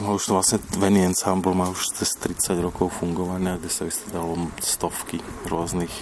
No 0.00 0.16
už 0.16 0.32
to 0.32 0.36
vlastne 0.36 0.64
Veni 0.80 1.04
Ensemble 1.04 1.52
má 1.52 1.68
už 1.68 1.92
cez 1.92 2.16
30 2.16 2.56
rokov 2.64 2.88
fungovania, 3.04 3.60
kde 3.60 3.68
sa 3.68 3.84
vystredalo 3.84 4.48
stovky 4.56 5.20
rôznych 5.44 5.92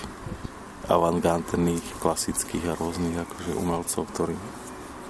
avantgardných, 0.87 1.99
klasických 1.99 2.71
a 2.71 2.79
rôznych 2.79 3.19
akože 3.19 3.53
umelcov, 3.59 4.07
ktorí 4.15 4.39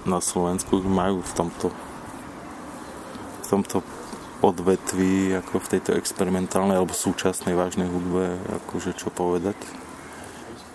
na 0.09 0.25
Slovensku 0.25 0.81
majú 0.83 1.21
v 1.21 1.33
tomto 1.37 1.69
v 3.39 3.47
tomto 3.47 3.85
odvetví 4.41 5.35
ako 5.37 5.61
v 5.61 5.71
tejto 5.77 5.91
experimentálnej 5.99 6.79
alebo 6.79 6.95
súčasnej 6.95 7.53
vážnej 7.53 7.91
hudbe 7.91 8.41
akože 8.65 8.97
čo 8.97 9.13
povedať 9.13 9.57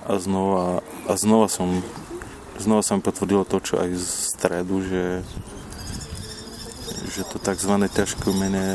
a 0.04 0.20
znova, 0.20 0.84
a 1.08 1.14
znova 1.16 1.48
som 1.48 1.80
znova 2.60 2.84
sa 2.84 3.00
mi 3.00 3.02
potvrdilo 3.02 3.48
to, 3.48 3.58
čo 3.64 3.80
aj 3.80 3.90
z 3.96 4.08
stredu, 4.36 4.84
že 4.84 5.24
že 7.14 7.22
to 7.30 7.38
tzv. 7.38 7.74
ťažké 7.78 8.26
umenie 8.26 8.74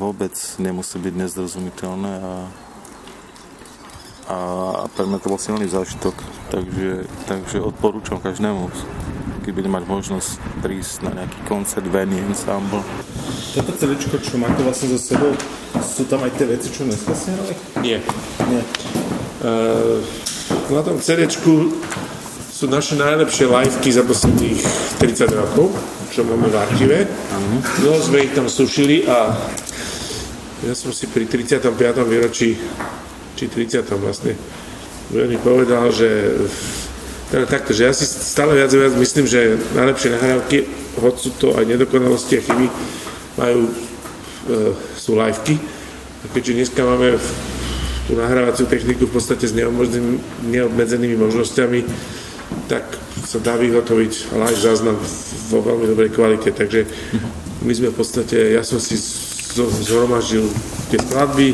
vôbec 0.00 0.32
nemusí 0.56 0.96
byť 0.96 1.14
nezrozumiteľné 1.14 2.12
a, 2.24 2.34
a, 4.32 4.38
a 4.80 4.86
pre 4.96 5.04
mňa 5.04 5.18
to 5.20 5.28
bol 5.28 5.40
silný 5.40 5.68
zážitok, 5.68 6.16
takže, 6.48 7.04
takže 7.28 7.60
odporúčam 7.60 8.16
každému, 8.16 8.72
keď 9.48 9.64
bude 9.64 9.72
mať 9.72 9.84
možnosť 9.88 10.60
prísť 10.60 11.08
na 11.08 11.24
nejaký 11.24 11.40
koncert 11.48 11.88
Veni 11.88 12.20
Ensemble. 12.20 12.84
Toto 13.56 13.72
CD, 13.80 13.96
čo 13.96 14.36
máte 14.36 14.60
vlastne 14.60 14.92
za 14.92 15.00
sebou, 15.00 15.32
sú 15.80 16.04
tam 16.04 16.20
aj 16.20 16.36
tie 16.36 16.52
veci, 16.52 16.68
čo 16.68 16.84
dneska 16.84 17.16
ste 17.16 17.32
hrali? 17.32 17.54
Nie. 17.80 18.04
Nie. 18.44 18.62
Uh, 19.40 20.04
na 20.68 20.84
tom 20.84 21.00
CD 21.00 21.24
sú 21.32 22.68
naše 22.68 23.00
najlepšie 23.00 23.48
liveky 23.48 23.88
za 23.88 24.04
posledných 24.04 24.60
30 25.00 25.32
rokov 25.32 25.72
čo 26.12 26.28
máme 26.28 26.52
v 26.52 26.56
archíve. 26.56 26.98
No 27.84 27.96
sme 28.00 28.28
ich 28.28 28.32
tam 28.36 28.52
sušili 28.52 29.08
a 29.08 29.32
ja 30.68 30.74
som 30.76 30.92
si 30.92 31.08
pri 31.08 31.24
35. 31.24 31.72
výročí, 32.04 32.52
či 33.32 33.44
30. 33.46 33.86
vlastne, 33.96 34.36
veľmi 35.08 35.38
povedal, 35.40 35.88
že 35.88 36.36
takto, 37.28 37.76
že 37.76 37.84
ja 37.84 37.92
si 37.92 38.08
stále 38.08 38.56
viac 38.56 38.72
a 38.72 38.80
viac 38.80 38.94
myslím, 38.96 39.28
že 39.28 39.60
najlepšie 39.76 40.16
nahrávky, 40.16 40.56
hoď 40.96 41.14
sú 41.20 41.30
to 41.36 41.52
aj 41.52 41.64
nedokonalosti 41.68 42.40
a 42.40 42.44
chyby, 42.44 42.66
majú, 43.36 43.60
e, 43.68 43.72
sú 44.96 45.12
liveky. 45.12 45.60
A 46.24 46.24
keďže 46.32 46.56
dneska 46.56 46.80
máme 46.80 47.20
tú 48.08 48.16
nahrávaciu 48.16 48.64
techniku 48.64 49.04
v 49.04 49.20
podstate 49.20 49.44
s 49.44 49.52
neobmedzenými 50.48 51.16
možnosťami, 51.20 51.84
tak 52.72 52.88
sa 53.28 53.36
dá 53.44 53.60
vyhotoviť 53.60 54.32
live 54.32 54.60
záznam 54.60 54.96
vo 55.52 55.60
veľmi 55.60 55.84
dobrej 55.92 56.16
kvalite. 56.16 56.48
Takže 56.48 56.88
my 57.60 57.72
sme 57.76 57.92
v 57.92 57.96
podstate, 58.00 58.56
ja 58.56 58.64
som 58.64 58.80
si 58.80 58.96
zhromaždil 59.84 60.48
tie 60.88 60.96
skladby, 60.96 61.52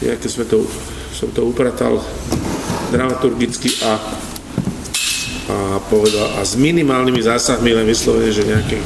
nejaké 0.00 0.26
sme 0.32 0.48
to, 0.48 0.64
som 1.12 1.28
to 1.36 1.44
upratal 1.44 2.00
dramaturgicky 2.88 3.68
a, 3.84 4.00
a 5.54 5.78
povedal, 5.86 6.34
a 6.38 6.42
s 6.42 6.58
minimálnymi 6.58 7.22
zásahmi, 7.22 7.70
len 7.70 7.86
vyslovene, 7.86 8.34
že 8.34 8.42
nejaké 8.42 8.82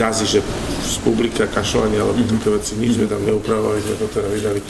kazy, 0.00 0.24
že 0.26 0.40
z 0.84 0.96
publika, 1.00 1.48
kašľanie 1.48 2.00
alebo 2.00 2.16
mm-hmm. 2.16 2.40
také 2.40 2.48
veci, 2.52 2.72
nič 2.76 2.96
sme 2.96 3.06
tam 3.08 3.20
neupravovali, 3.24 3.80
sme 3.84 3.96
to 4.00 4.06
teda 4.08 4.28
vydali. 4.32 4.60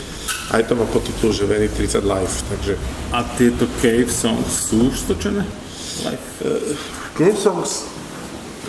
Aj 0.52 0.62
to 0.62 0.76
má 0.76 0.86
podtitul, 0.86 1.32
že 1.32 1.48
Veny 1.48 1.72
30 1.72 2.04
Live, 2.04 2.36
takže... 2.52 2.74
A 3.10 3.24
tieto 3.34 3.64
cave 3.80 4.10
songs 4.12 4.70
sú 4.70 4.92
už 4.92 4.94
stočené? 5.08 5.42
Live? 6.04 6.26
Uh, 6.44 6.76
cave 7.16 7.38
songs 7.38 7.93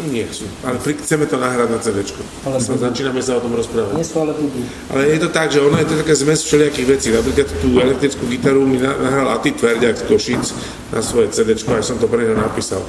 nie 0.07 0.27
sú, 0.27 0.45
ale 0.67 0.77
chceme 0.79 1.25
to 1.25 1.39
nahrať 1.39 1.67
na 1.71 1.79
CD. 1.79 2.03
Ale 2.43 2.57
začíname 2.59 3.21
sa 3.23 3.39
o 3.39 3.41
tom 3.41 3.55
rozprávať. 3.55 3.95
Nie 3.95 4.05
sú, 4.05 4.15
ale 4.19 4.31
budú. 4.35 4.59
Ale 4.91 5.01
je 5.09 5.19
to 5.23 5.29
tak, 5.31 5.47
že 5.51 5.63
ono 5.63 5.79
je 5.79 5.87
to 5.87 5.95
také 6.03 6.13
zmes 6.15 6.39
všelijakých 6.43 6.87
vecí. 6.87 7.07
Napríklad 7.15 7.47
tú 7.63 7.69
elektrickú 7.79 8.23
gitaru 8.27 8.67
mi 8.67 8.77
nahral 8.79 9.31
Ati 9.31 9.55
Tverdiak 9.55 9.95
z 9.95 10.03
Košic 10.05 10.45
na 10.91 10.99
svoje 10.99 11.31
CD, 11.31 11.55
až 11.55 11.83
som 11.83 11.97
to 11.97 12.11
pre 12.11 12.27
neho 12.27 12.35
napísal. 12.35 12.83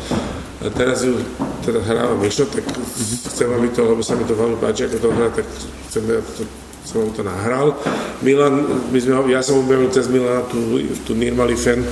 A 0.64 0.72
teraz 0.72 1.06
ju 1.06 1.14
teda 1.62 1.84
hrávam 1.84 2.18
Mišo, 2.18 2.48
tak 2.50 2.64
chcem, 3.30 3.48
aby 3.52 3.70
to, 3.70 3.86
lebo 3.86 4.02
sa 4.02 4.18
mi 4.18 4.24
to 4.26 4.34
veľmi 4.34 4.58
páči, 4.58 4.88
ako 4.88 4.96
to 4.98 5.08
hrá, 5.14 5.28
tak 5.30 5.46
chcem, 5.90 6.02
aby 6.06 6.30
to 6.34 6.42
som 6.86 7.10
to 7.10 7.26
nahral. 7.26 7.74
Milan, 8.22 8.62
my 8.94 8.98
sme, 9.02 9.18
ja 9.34 9.42
som 9.42 9.58
objavil 9.58 9.90
cez 9.90 10.06
Milana 10.06 10.46
tú, 10.46 10.78
tú 11.02 11.18
Nirmali 11.18 11.58
Fan, 11.58 11.82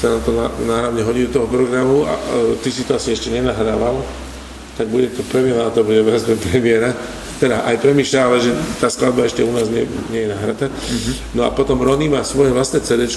sa 0.00 0.14
na 0.14 0.18
to 0.22 0.30
náravne 0.64 1.02
hodí 1.04 1.26
do 1.28 1.42
toho 1.42 1.46
programu 1.50 2.06
a, 2.06 2.14
a 2.14 2.34
ty 2.62 2.70
si 2.70 2.86
to 2.86 2.94
asi 2.94 3.18
ešte 3.18 3.34
nenahrával 3.34 3.98
tak 4.78 4.86
bude 4.86 5.10
to 5.10 5.26
premiéra, 5.26 5.74
to 5.74 5.82
bude 5.82 6.06
vlastne 6.06 6.38
premiéra, 6.38 6.94
teda 7.42 7.66
aj 7.66 7.82
premýšľa, 7.82 8.20
ale 8.22 8.36
že 8.38 8.54
tá 8.78 8.86
skladba 8.86 9.26
ešte 9.26 9.42
u 9.42 9.50
nás 9.50 9.66
nie, 9.66 9.82
nie 10.14 10.26
je 10.26 10.28
nahratá. 10.30 10.70
Mm-hmm. 10.70 11.14
No 11.34 11.42
a 11.46 11.50
potom 11.50 11.82
Ronny 11.82 12.06
má 12.06 12.22
svoje 12.22 12.54
vlastné 12.54 12.86
CD, 12.86 13.10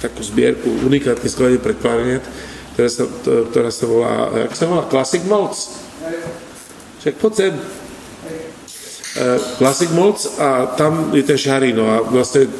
takú 0.00 0.20
zbierku 0.24 0.68
unikátnych 0.88 1.28
skladby 1.28 1.58
pre 1.60 1.76
klarinet, 1.76 2.24
ktorá 2.72 2.88
sa, 2.88 3.04
to, 3.04 3.30
ktorá 3.52 3.70
sa 3.72 3.84
volá, 3.84 4.12
jak 4.48 4.52
sa 4.56 4.64
volá, 4.64 4.82
Classic 4.88 5.22
Molds. 5.28 5.60
Však 7.04 7.14
poď 7.20 7.32
sem. 7.36 7.54
Uh, 9.14 9.38
Classic 9.60 9.90
Molds 9.92 10.40
a 10.40 10.72
tam 10.74 11.12
je 11.12 11.22
ten 11.22 11.38
Šarino 11.38 11.86
a 11.86 12.02
vlastne, 12.02 12.50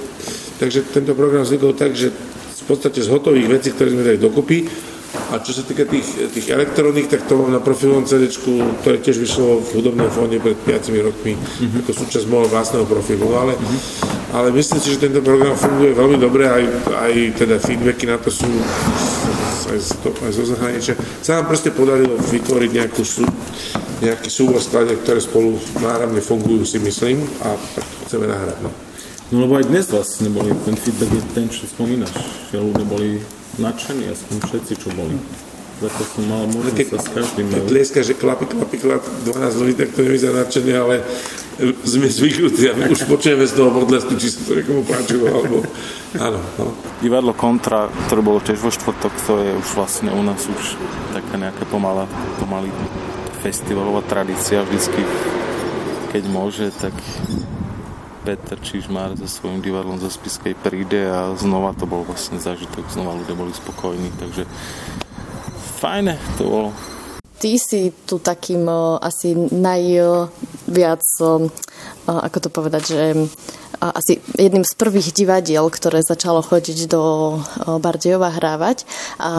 takže 0.61 0.87
tento 0.93 1.17
program 1.17 1.43
vznikol 1.43 1.75
tak, 1.75 1.97
že 1.97 2.15
v 2.15 2.65
podstate 2.65 3.03
z 3.03 3.11
hotových 3.11 3.61
vecí, 3.61 3.69
ktoré 3.75 3.93
sme 3.93 4.07
dali 4.07 4.17
dokopy, 4.17 4.65
a 5.33 5.41
čo 5.41 5.57
sa 5.57 5.63
týka 5.65 5.89
tých, 5.89 6.05
tých 6.33 6.53
elektroník, 6.53 7.09
tak 7.09 7.25
to 7.25 7.41
mám 7.41 7.55
na 7.55 7.63
profilovom 7.63 8.05
CD, 8.05 8.29
ktoré 8.29 9.01
tiež 9.01 9.17
vyšlo 9.17 9.65
v 9.65 9.69
hudobnom 9.81 10.11
fóne 10.13 10.37
pred 10.37 10.59
5 10.61 10.93
rokmi, 11.01 11.33
mm-hmm. 11.39 11.81
ako 11.85 11.91
súčasť 12.05 12.27
môjho 12.29 12.49
vlastného 12.53 12.85
profilu. 12.85 13.33
Ale, 13.33 13.57
mm-hmm. 13.57 13.81
ale 14.37 14.49
myslím 14.53 14.79
si, 14.85 14.93
že 14.93 15.09
tento 15.09 15.25
program 15.25 15.57
funguje 15.57 15.97
veľmi 15.97 16.19
dobre, 16.21 16.45
aj, 16.51 16.65
aj 16.93 17.13
teda 17.41 17.57
feedbacky 17.57 18.05
na 18.05 18.21
to 18.21 18.29
sú 18.29 18.49
aj 19.75 19.81
to, 20.05 20.09
aj 20.23 20.33
zo 20.33 20.45
zahraničia. 20.55 20.95
Sa 21.25 21.41
nám 21.41 21.51
proste 21.51 21.73
podarilo 21.75 22.15
vytvoriť 22.21 22.71
nejakú 22.71 23.03
sú, 23.03 23.25
nejaký 24.05 24.29
súbor 24.31 24.61
skladeb, 24.61 25.01
ktoré 25.03 25.19
spolu 25.19 25.57
náravne 25.81 26.21
fungujú, 26.21 26.63
si 26.69 26.79
myslím, 26.79 27.25
a 27.43 27.57
tak 27.57 27.87
chceme 28.07 28.29
nahrať. 28.29 28.59
No. 28.63 28.71
no 29.33 29.37
lebo 29.49 29.59
aj 29.59 29.67
dnes 29.67 29.89
vlastne 29.91 30.29
boli, 30.31 30.53
ten 30.63 30.77
feedback 30.79 31.11
je 31.11 31.23
ten, 31.35 31.47
čo 31.51 31.67
spomínaš, 31.67 32.13
ľudia 32.55 32.87
boli 32.87 33.19
nadšení, 33.59 34.05
aspoň 34.11 34.37
všetci, 34.49 34.73
čo 34.79 34.89
boli. 34.95 35.17
Za 35.83 35.91
to 35.91 36.03
som 36.07 36.23
mal 36.31 36.47
možnosť 36.47 36.87
sa 36.87 36.99
s 37.03 37.09
každým... 37.11 37.47
Keď 37.51 37.65
tlieska, 37.67 38.01
že 38.07 38.15
klapy, 38.15 38.47
klapy, 38.47 38.77
klapy, 38.79 39.09
12 39.27 39.61
ľudí, 39.61 39.75
tak 39.75 39.89
to 39.91 40.01
nevyzerá 40.07 40.47
nadšenie, 40.47 40.75
ale 40.79 41.03
sme 41.83 42.07
zvyknutí 42.07 42.63
a 42.71 42.73
my 42.79 42.95
už 42.95 43.11
počujeme 43.11 43.43
z 43.43 43.55
toho 43.59 43.71
modlesku, 43.75 44.15
či 44.15 44.31
sa 44.31 44.41
to 44.47 44.53
niekomu 44.59 44.87
páčilo, 44.87 45.27
alebo... 45.31 45.57
Áno, 46.15 46.39
no. 46.63 46.79
Divadlo 47.03 47.35
Kontra, 47.35 47.91
ktoré 48.07 48.23
bolo 48.23 48.39
tiež 48.39 48.63
vo 48.63 48.71
štvrtok, 48.71 49.13
to 49.27 49.33
je 49.43 49.51
už 49.51 49.69
vlastne 49.75 50.15
u 50.15 50.23
nás 50.23 50.47
už 50.47 50.79
taká 51.11 51.35
nejaká 51.39 51.67
pomalá, 51.67 52.07
pomalý 52.39 52.71
festivalová 53.43 54.01
tradícia 54.07 54.63
vždycky, 54.63 55.03
keď 56.15 56.23
môže, 56.31 56.71
tak 56.79 56.95
Peter 58.25 58.57
Čižmár 58.57 59.21
so 59.21 59.29
svojím 59.29 59.61
divadlom 59.61 60.01
zo 60.01 60.09
Spiskej 60.09 60.57
príde 60.57 61.05
a 61.05 61.37
znova 61.37 61.77
to 61.77 61.85
bol 61.85 62.09
vlastne 62.09 62.41
zážitok, 62.41 62.89
znova 62.89 63.21
ľudia 63.21 63.37
boli 63.37 63.53
spokojní, 63.53 64.09
takže 64.17 64.49
fajné 65.85 66.17
to 66.41 66.43
bolo. 66.49 66.71
Ty 67.37 67.53
si 67.61 67.93
tu 68.09 68.17
takým 68.17 68.65
uh, 68.65 68.97
asi 69.05 69.37
najviac, 69.37 71.05
uh, 71.21 71.45
ako 72.09 72.39
to 72.41 72.49
povedať, 72.49 72.83
že 72.89 73.29
asi 73.85 74.17
jedným 74.39 74.65
z 74.65 74.75
prvých 74.81 75.13
divadiel, 75.13 75.69
ktoré 75.69 76.01
začalo 76.01 76.41
chodiť 76.41 76.89
do 76.89 77.37
Bardejova 77.85 78.33
hrávať 78.33 78.89
a 79.21 79.33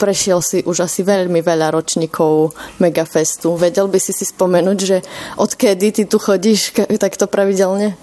prešiel 0.00 0.40
si 0.40 0.64
už 0.64 0.88
asi 0.88 1.04
veľmi 1.04 1.44
veľa 1.44 1.76
ročníkov 1.76 2.56
Megafestu. 2.80 3.60
Vedel 3.60 3.92
by 3.92 4.00
si 4.00 4.16
si 4.16 4.24
spomenúť, 4.24 4.78
že 4.80 5.04
odkedy 5.36 5.92
ty 5.92 6.02
tu 6.08 6.16
chodíš 6.16 6.72
takto 6.96 7.28
pravidelne? 7.28 8.00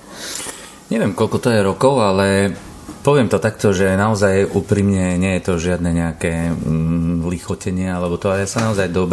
Neviem, 0.94 1.18
koľko 1.18 1.42
to 1.42 1.50
je 1.50 1.66
rokov, 1.66 1.98
ale 1.98 2.54
poviem 3.02 3.28
to 3.28 3.42
takto, 3.42 3.74
že 3.74 3.98
naozaj 3.98 4.54
úprimne 4.54 5.18
nie 5.18 5.42
je 5.42 5.42
to 5.50 5.54
žiadne 5.58 5.90
nejaké 5.90 6.54
mm, 6.54 7.26
lichotenie, 7.26 7.90
alebo 7.90 8.22
to, 8.22 8.30
ale 8.30 8.46
ja 8.46 8.50
sa 8.54 8.62
naozaj 8.62 8.94
do 8.94 9.10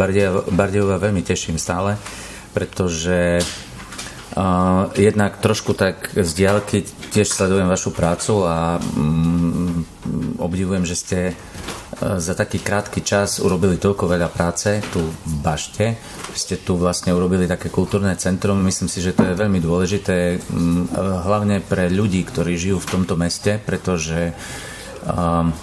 Bardejova 0.51 1.01
veľmi 1.01 1.25
teším 1.25 1.57
stále, 1.57 1.97
pretože 2.53 3.41
Uh, 4.35 4.91
jednak 4.99 5.39
trošku 5.39 5.71
tak 5.79 6.11
z 6.11 6.27
diálky 6.35 6.83
tiež 6.83 7.23
sledujem 7.23 7.71
vašu 7.71 7.95
prácu 7.95 8.43
a 8.43 8.83
mm, 8.83 10.35
obdivujem, 10.43 10.83
že 10.83 10.99
ste 10.99 11.19
za 11.99 12.33
taký 12.35 12.59
krátky 12.59 12.99
čas 13.01 13.39
urobili 13.39 13.79
toľko 13.79 14.11
veľa 14.11 14.27
práce 14.27 14.83
tu 14.91 14.99
v 14.99 15.33
Bašte. 15.39 15.95
Ste 16.35 16.59
tu 16.59 16.75
vlastne 16.75 17.15
urobili 17.15 17.47
také 17.47 17.71
kultúrne 17.71 18.11
centrum. 18.19 18.59
Myslím 18.59 18.91
si, 18.91 18.99
že 18.99 19.15
to 19.15 19.23
je 19.23 19.39
veľmi 19.39 19.63
dôležité, 19.63 20.43
hlavne 21.23 21.63
pre 21.63 21.87
ľudí, 21.87 22.27
ktorí 22.27 22.59
žijú 22.59 22.83
v 22.83 22.89
tomto 22.91 23.15
meste, 23.15 23.57
pretože 23.63 24.35
um, 25.07 25.55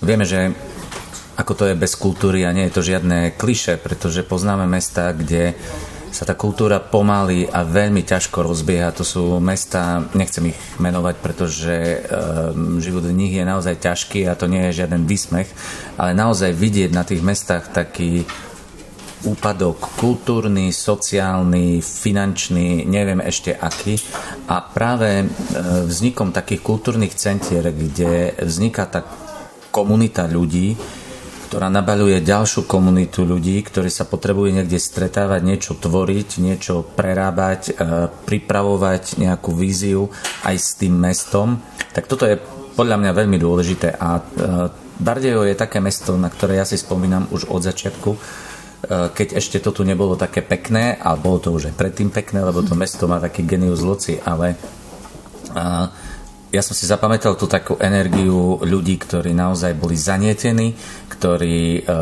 vieme, 0.00 0.24
že 0.24 0.56
ako 1.36 1.52
to 1.52 1.64
je 1.68 1.76
bez 1.76 1.92
kultúry 2.00 2.48
a 2.48 2.54
nie 2.56 2.64
je 2.68 2.74
to 2.80 2.82
žiadne 2.82 3.36
kliše, 3.36 3.76
pretože 3.76 4.24
poznáme 4.24 4.64
mesta, 4.64 5.12
kde 5.12 5.52
sa 6.16 6.24
tá 6.24 6.32
kultúra 6.32 6.80
pomaly 6.80 7.44
a 7.44 7.60
veľmi 7.60 8.00
ťažko 8.00 8.40
rozbieha. 8.40 8.88
To 8.96 9.04
sú 9.04 9.36
mesta, 9.36 10.00
nechcem 10.16 10.48
ich 10.48 10.58
menovať, 10.80 11.14
pretože 11.20 11.74
e, 11.76 11.98
život 12.80 13.04
v 13.04 13.12
nich 13.12 13.36
je 13.36 13.44
naozaj 13.44 13.76
ťažký 13.84 14.24
a 14.24 14.32
to 14.32 14.48
nie 14.48 14.64
je 14.72 14.80
žiaden 14.80 15.04
výsmech, 15.04 15.52
ale 16.00 16.16
naozaj 16.16 16.56
vidieť 16.56 16.90
na 16.96 17.04
tých 17.04 17.20
mestách 17.20 17.68
taký 17.68 18.24
úpadok 19.28 20.00
kultúrny, 20.00 20.72
sociálny, 20.72 21.84
finančný, 21.84 22.88
neviem 22.88 23.20
ešte 23.20 23.52
aký. 23.52 24.00
A 24.48 24.64
práve 24.64 25.20
e, 25.20 25.26
vznikom 25.84 26.32
takých 26.32 26.64
kultúrnych 26.64 27.12
centier, 27.12 27.68
kde 27.76 28.40
vzniká 28.40 28.88
tá 28.88 29.04
komunita 29.68 30.24
ľudí, 30.24 30.80
ktorá 31.46 31.70
nabaľuje 31.70 32.26
ďalšiu 32.26 32.66
komunitu 32.66 33.22
ľudí, 33.22 33.62
ktorí 33.62 33.86
sa 33.86 34.02
potrebujú 34.02 34.50
niekde 34.50 34.82
stretávať, 34.82 35.46
niečo 35.46 35.72
tvoriť, 35.78 36.42
niečo 36.42 36.82
prerábať, 36.82 37.60
e, 37.70 37.72
pripravovať 38.26 39.22
nejakú 39.22 39.54
víziu 39.54 40.10
aj 40.42 40.56
s 40.58 40.74
tým 40.74 40.98
mestom. 40.98 41.62
Tak 41.94 42.10
toto 42.10 42.26
je 42.26 42.42
podľa 42.74 42.98
mňa 42.98 43.12
veľmi 43.14 43.38
dôležité 43.38 43.94
a 43.94 44.18
e, 44.18 44.22
Bardejo 44.98 45.46
je 45.46 45.54
také 45.54 45.78
mesto, 45.78 46.18
na 46.18 46.26
ktoré 46.26 46.58
ja 46.58 46.66
si 46.66 46.74
spomínam 46.74 47.30
už 47.30 47.46
od 47.46 47.62
začiatku, 47.62 48.10
e, 48.10 48.18
keď 49.14 49.38
ešte 49.38 49.62
to 49.62 49.70
tu 49.70 49.86
nebolo 49.86 50.18
také 50.18 50.42
pekné, 50.42 50.98
a 50.98 51.14
bolo 51.14 51.38
to 51.38 51.54
už 51.54 51.70
aj 51.70 51.78
predtým 51.78 52.10
pekné, 52.10 52.42
lebo 52.42 52.66
to 52.66 52.74
mesto 52.74 53.06
má 53.06 53.22
taký 53.22 53.46
genius 53.46 53.86
loci, 53.86 54.18
ale 54.18 54.58
ja 56.54 56.62
som 56.62 56.74
si 56.78 56.86
zapamätal 56.86 57.34
tú 57.34 57.50
takú 57.50 57.74
energiu 57.82 58.62
ľudí, 58.62 58.96
ktorí 59.02 59.34
naozaj 59.34 59.74
boli 59.74 59.98
zanietení, 59.98 60.78
ktorí 61.10 61.82
e, 61.82 61.92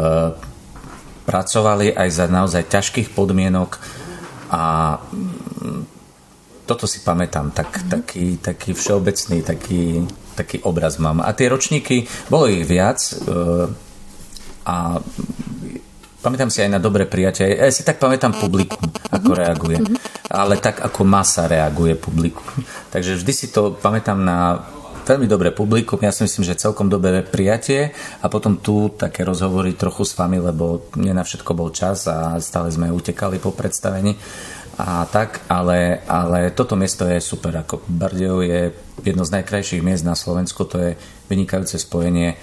pracovali 1.24 1.96
aj 1.96 2.08
za 2.12 2.26
naozaj 2.28 2.68
ťažkých 2.68 3.08
podmienok 3.16 3.80
a 4.52 4.96
mm, 5.00 5.82
toto 6.64 6.84
si 6.88 7.00
pamätám, 7.04 7.52
tak, 7.52 7.68
mm-hmm. 7.72 7.90
taký, 7.92 8.24
taký 8.40 8.70
všeobecný, 8.72 9.38
taký, 9.44 9.82
taký 10.36 10.56
obraz 10.64 10.96
mám. 11.00 11.20
A 11.20 11.32
tie 11.36 11.48
ročníky, 11.48 12.08
bolo 12.28 12.48
ich 12.48 12.64
viac 12.68 13.00
e, 13.00 13.12
a 14.64 15.00
pamätám 16.24 16.48
si 16.48 16.64
aj 16.64 16.72
na 16.72 16.80
dobré 16.80 17.04
prijatie. 17.04 17.52
Ja 17.52 17.68
si 17.68 17.84
tak 17.84 18.00
pamätám 18.00 18.32
publikum, 18.32 18.80
ako 19.12 19.30
reaguje. 19.36 19.76
Ale 20.32 20.56
tak, 20.56 20.80
ako 20.80 21.04
masa 21.04 21.44
reaguje 21.44 22.00
publikum. 22.00 22.48
Takže 22.96 23.20
vždy 23.20 23.32
si 23.36 23.46
to 23.52 23.76
pamätám 23.76 24.16
na 24.24 24.64
veľmi 25.04 25.28
dobré 25.28 25.52
publikum, 25.52 26.00
ja 26.00 26.08
si 26.08 26.24
myslím, 26.24 26.48
že 26.48 26.56
celkom 26.56 26.88
dobré 26.88 27.20
prijatie 27.20 27.92
a 28.24 28.32
potom 28.32 28.56
tu 28.56 28.88
také 28.88 29.20
rozhovory 29.20 29.76
trochu 29.76 30.00
s 30.08 30.16
vami, 30.16 30.40
lebo 30.40 30.88
nie 30.96 31.12
na 31.12 31.20
všetko 31.20 31.52
bol 31.52 31.68
čas 31.76 32.08
a 32.08 32.40
stále 32.40 32.72
sme 32.72 32.88
utekali 32.88 33.36
po 33.36 33.52
predstavení 33.52 34.16
a 34.80 35.04
tak, 35.06 35.44
ale, 35.46 36.02
ale 36.08 36.50
toto 36.50 36.74
miesto 36.74 37.06
je 37.06 37.20
super, 37.22 37.52
ako 37.62 37.84
Bardejov 37.86 38.40
je 38.42 38.60
jedno 39.06 39.22
z 39.22 39.34
najkrajších 39.38 39.84
miest 39.84 40.02
na 40.02 40.18
Slovensku, 40.18 40.66
to 40.66 40.80
je 40.80 40.90
vynikajúce 41.28 41.78
spojenie 41.78 42.34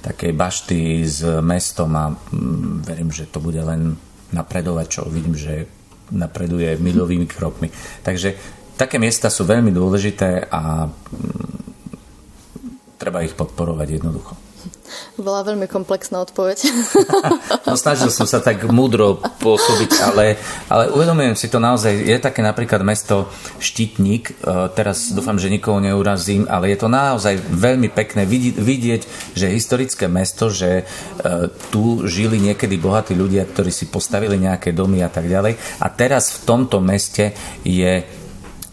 takej 0.00 0.32
bašty 0.32 1.04
s 1.04 1.20
mestom 1.44 1.92
a 1.92 2.08
mm, 2.08 2.88
verím, 2.88 3.12
že 3.12 3.28
to 3.28 3.36
bude 3.44 3.60
len 3.60 4.00
napredovať, 4.32 4.86
čo 4.88 5.00
vidím, 5.12 5.36
že 5.36 5.68
napreduje 6.10 6.80
milovými 6.80 7.28
krokmi. 7.28 7.68
Takže 8.02 8.34
také 8.80 8.96
miesta 8.96 9.28
sú 9.28 9.44
veľmi 9.44 9.68
dôležité 9.68 10.48
a 10.48 10.88
mm, 10.88 11.60
treba 12.96 13.20
ich 13.20 13.36
podporovať 13.36 13.88
jednoducho. 14.00 14.39
Bola 15.14 15.46
veľmi 15.46 15.70
komplexná 15.70 16.18
odpoveď. 16.24 16.66
no 17.68 17.74
snažil 17.78 18.10
som 18.10 18.26
sa 18.26 18.42
tak 18.42 18.66
múdro 18.68 19.22
pôsobiť, 19.38 19.90
ale, 20.02 20.40
ale 20.66 20.90
uvedomujem 20.90 21.36
si 21.38 21.46
to 21.46 21.62
naozaj. 21.62 21.92
Je 21.92 22.16
také 22.18 22.42
napríklad 22.42 22.82
mesto 22.82 23.30
Štítnik, 23.62 24.34
e, 24.34 24.68
teraz 24.74 25.12
dúfam, 25.14 25.38
že 25.38 25.52
nikoho 25.52 25.78
neurazím, 25.78 26.48
ale 26.50 26.74
je 26.74 26.78
to 26.80 26.88
naozaj 26.90 27.38
veľmi 27.38 27.92
pekné 27.92 28.26
vidieť, 28.58 29.34
že 29.36 29.54
historické 29.54 30.10
mesto, 30.10 30.50
že 30.50 30.82
e, 30.82 30.84
tu 31.70 32.04
žili 32.08 32.40
niekedy 32.40 32.80
bohatí 32.80 33.14
ľudia, 33.14 33.46
ktorí 33.46 33.70
si 33.70 33.86
postavili 33.86 34.40
nejaké 34.40 34.74
domy 34.74 35.04
a 35.06 35.10
tak 35.12 35.30
ďalej. 35.30 35.82
A 35.84 35.86
teraz 35.92 36.34
v 36.34 36.38
tomto 36.48 36.82
meste 36.82 37.32
je 37.62 38.19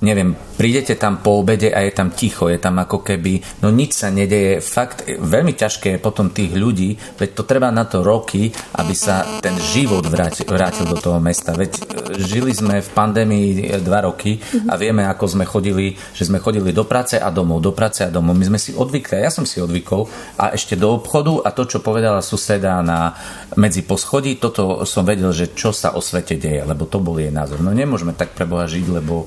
neviem, 0.02 0.38
prídete 0.58 0.94
tam 0.94 1.26
po 1.26 1.42
obede 1.42 1.74
a 1.74 1.82
je 1.82 1.94
tam 1.94 2.14
ticho, 2.14 2.50
je 2.54 2.62
tam 2.62 2.78
ako 2.78 3.02
keby, 3.02 3.62
no 3.66 3.74
nič 3.74 3.98
sa 3.98 4.14
nedeje. 4.14 4.62
Fakt, 4.62 5.10
veľmi 5.10 5.58
ťažké 5.58 5.98
je 5.98 6.00
potom 6.04 6.30
tých 6.30 6.54
ľudí, 6.54 6.98
veď 7.18 7.30
to 7.34 7.44
treba 7.50 7.74
na 7.74 7.90
to 7.90 8.06
roky, 8.06 8.54
aby 8.78 8.94
sa 8.94 9.26
ten 9.42 9.58
život 9.58 10.06
vrátil, 10.06 10.46
vrátil 10.46 10.86
do 10.86 11.02
toho 11.02 11.18
mesta. 11.18 11.58
Veď 11.58 11.72
e, 11.74 11.82
žili 12.22 12.54
sme 12.54 12.86
v 12.86 12.90
pandémii 12.94 13.48
e, 13.58 13.82
dva 13.82 14.06
roky 14.06 14.38
a 14.70 14.78
vieme, 14.78 15.02
ako 15.10 15.26
sme 15.26 15.50
chodili, 15.50 15.98
že 16.14 16.30
sme 16.30 16.38
chodili 16.38 16.70
do 16.70 16.86
práce 16.86 17.18
a 17.18 17.34
domov, 17.34 17.66
do 17.66 17.74
práce 17.74 18.06
a 18.06 18.14
domov. 18.14 18.38
My 18.38 18.46
sme 18.54 18.60
si 18.62 18.78
odvykli, 18.78 19.26
ja 19.26 19.34
som 19.34 19.50
si 19.50 19.58
odvykol 19.58 20.06
a 20.38 20.54
ešte 20.54 20.78
do 20.78 20.94
obchodu 20.94 21.42
a 21.42 21.50
to, 21.50 21.66
čo 21.66 21.82
povedala 21.82 22.22
suseda 22.22 22.86
na 22.86 23.18
medzi 23.58 23.82
poschodí, 23.82 24.38
toto 24.38 24.86
som 24.86 25.02
vedel, 25.02 25.34
že 25.34 25.58
čo 25.58 25.74
sa 25.74 25.98
o 25.98 26.02
svete 26.06 26.38
deje, 26.38 26.62
lebo 26.62 26.86
to 26.86 27.02
bol 27.02 27.18
jej 27.18 27.34
názor. 27.34 27.66
No 27.66 27.74
nemôžeme 27.74 28.14
tak 28.14 28.38
preboha 28.38 28.70
žiť, 28.70 28.86
lebo 29.02 29.26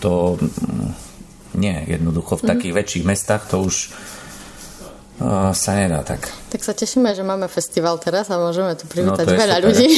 to 0.00 0.38
mm, 0.40 0.90
nie, 1.58 1.84
jednoducho 1.86 2.36
v 2.36 2.42
mm-hmm. 2.42 2.50
takých 2.54 2.74
väčších 2.74 3.04
mestách 3.04 3.42
to 3.50 3.56
už 3.66 3.76
uh, 5.20 5.50
sa 5.56 5.70
nedá 5.74 6.06
tak. 6.06 6.30
Tak 6.48 6.60
sa 6.62 6.72
tešíme, 6.72 7.12
že 7.12 7.26
máme 7.26 7.50
festival 7.50 7.98
teraz 7.98 8.30
a 8.30 8.38
môžeme 8.38 8.78
tu 8.78 8.86
privítať 8.86 9.26
no, 9.26 9.34
veľa 9.34 9.56
super. 9.58 9.66
ľudí. 9.66 9.88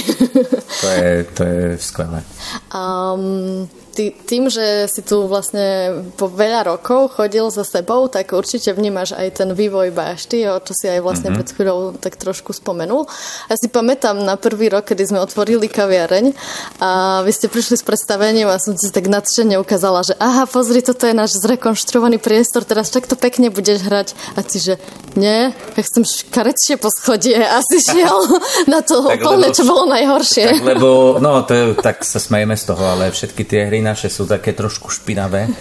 To 0.81 0.89
je, 0.89 1.11
to 1.37 1.43
je 1.45 1.63
skvelé. 1.79 2.21
Um, 2.71 3.67
ty, 3.91 4.15
tým, 4.15 4.47
že 4.47 4.87
si 4.87 5.03
tu 5.03 5.27
vlastne 5.27 6.01
po 6.15 6.31
veľa 6.31 6.71
rokov 6.71 7.19
chodil 7.19 7.51
za 7.51 7.67
sebou, 7.67 8.07
tak 8.07 8.33
určite 8.33 8.71
vnímaš 8.73 9.13
aj 9.13 9.43
ten 9.43 9.51
vývoj 9.53 9.91
bašty, 9.91 10.47
o 10.47 10.63
čo 10.63 10.73
si 10.73 10.87
aj 10.87 11.03
vlastne 11.03 11.35
mm-hmm. 11.35 11.39
pred 11.43 11.49
chvíľou 11.51 11.79
tak 11.99 12.15
trošku 12.17 12.55
spomenul. 12.55 13.11
Ja 13.51 13.57
si 13.59 13.67
pamätám 13.67 14.23
na 14.23 14.39
prvý 14.39 14.71
rok, 14.71 14.89
kedy 14.89 15.11
sme 15.11 15.21
otvorili 15.21 15.67
kaviareň 15.67 16.33
a 16.79 17.21
vy 17.27 17.33
ste 17.35 17.51
prišli 17.51 17.77
s 17.77 17.85
predstavením 17.85 18.47
a 18.49 18.63
som 18.63 18.79
si 18.79 18.89
tak 18.95 19.11
nadšene 19.11 19.59
ukázala, 19.59 20.07
že 20.07 20.15
aha, 20.17 20.47
pozri, 20.47 20.81
toto 20.81 21.05
je 21.05 21.15
náš 21.15 21.37
zrekonštruovaný 21.43 22.23
priestor, 22.23 22.63
teraz 22.63 22.95
takto 22.95 23.19
pekne 23.19 23.51
budeš 23.51 23.83
hrať. 23.85 24.15
A 24.39 24.47
ty, 24.47 24.63
že 24.63 24.75
nie, 25.19 25.51
ja 25.51 25.83
chcem 25.83 26.07
škaredšie 26.07 26.79
po 26.79 26.89
schodie 26.89 27.37
a 27.37 27.59
si 27.67 27.83
šiel 27.91 28.39
na 28.71 28.81
to 28.81 29.03
úplne, 29.03 29.51
čo 29.51 29.67
bolo 29.67 29.91
najhoršie. 29.91 30.63
Tak, 30.63 30.65
lebo, 30.65 31.19
no, 31.19 31.43
to 31.43 31.53
je, 31.53 31.65
tak 31.79 32.07
sa 32.07 32.23
smejeme 32.23 32.55
z 32.55 32.65
toho, 32.71 32.85
ale 32.95 33.11
všetky 33.11 33.43
tie 33.43 33.67
hry 33.67 33.81
naše 33.91 34.07
sú 34.07 34.31
také 34.31 34.55
trošku 34.55 34.89
špinavé, 34.95 35.47
e, 35.51 35.53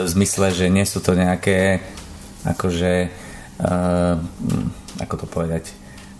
v 0.00 0.08
zmysle, 0.08 0.50
že 0.56 0.72
nie 0.72 0.88
sú 0.88 1.04
to 1.04 1.12
nejaké 1.12 1.84
akože 2.44 3.08
uh, 3.64 4.20
ako 5.00 5.14
to 5.16 5.26
povedať 5.26 5.64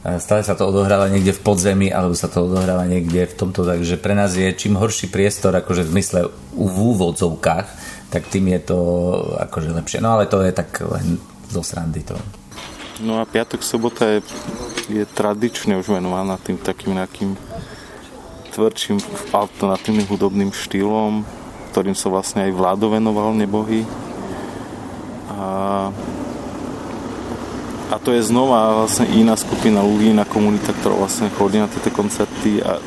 e, 0.09 0.17
stále 0.17 0.41
sa 0.41 0.57
to 0.57 0.65
odohráva 0.65 1.13
niekde 1.13 1.37
v 1.37 1.45
podzemí 1.45 1.93
alebo 1.93 2.17
sa 2.17 2.33
to 2.33 2.49
odohráva 2.49 2.89
niekde 2.89 3.29
v 3.29 3.35
tomto, 3.37 3.69
takže 3.69 4.01
pre 4.01 4.17
nás 4.17 4.33
je 4.33 4.49
čím 4.57 4.81
horší 4.81 5.13
priestor 5.13 5.53
akože 5.53 5.85
v 5.85 5.93
zmysle 5.93 6.21
v 6.57 6.77
úvodzovkách, 6.97 7.69
tak 8.09 8.23
tým 8.33 8.57
je 8.57 8.61
to 8.73 8.79
akože 9.37 9.77
lepšie. 9.77 10.01
No 10.01 10.17
ale 10.17 10.25
to 10.25 10.41
je 10.41 10.53
tak 10.55 10.71
len 10.81 11.21
zo 11.53 11.61
srandy 11.61 12.01
to. 12.01 12.17
No 13.03 13.19
a 13.19 13.27
piatok, 13.27 13.59
sobota 13.67 14.07
je, 14.07 14.23
je 14.87 15.03
tradične 15.03 15.75
už 15.83 15.99
venovaná 15.99 16.39
tým 16.39 16.55
takým 16.55 16.95
nejakým 16.95 17.35
tvrdším 18.55 19.03
alternatívnym 19.35 20.07
hudobným 20.07 20.55
štýlom, 20.55 21.27
ktorým 21.75 21.99
sa 21.99 22.07
vlastne 22.07 22.47
aj 22.47 22.55
vládo 22.55 22.87
venoval 22.95 23.35
nebohy. 23.35 23.83
A, 25.35 25.91
a 27.91 27.97
to 27.99 28.15
je 28.15 28.23
znova 28.23 28.87
vlastne 28.87 29.11
iná 29.11 29.35
skupina 29.35 29.83
ľudí, 29.83 30.15
iná 30.15 30.23
komunita, 30.23 30.71
ktorá 30.71 30.95
vlastne 30.95 31.35
chodí 31.35 31.59
na 31.59 31.67
tieto 31.67 31.91
koncerty 31.91 32.63
a 32.63 32.79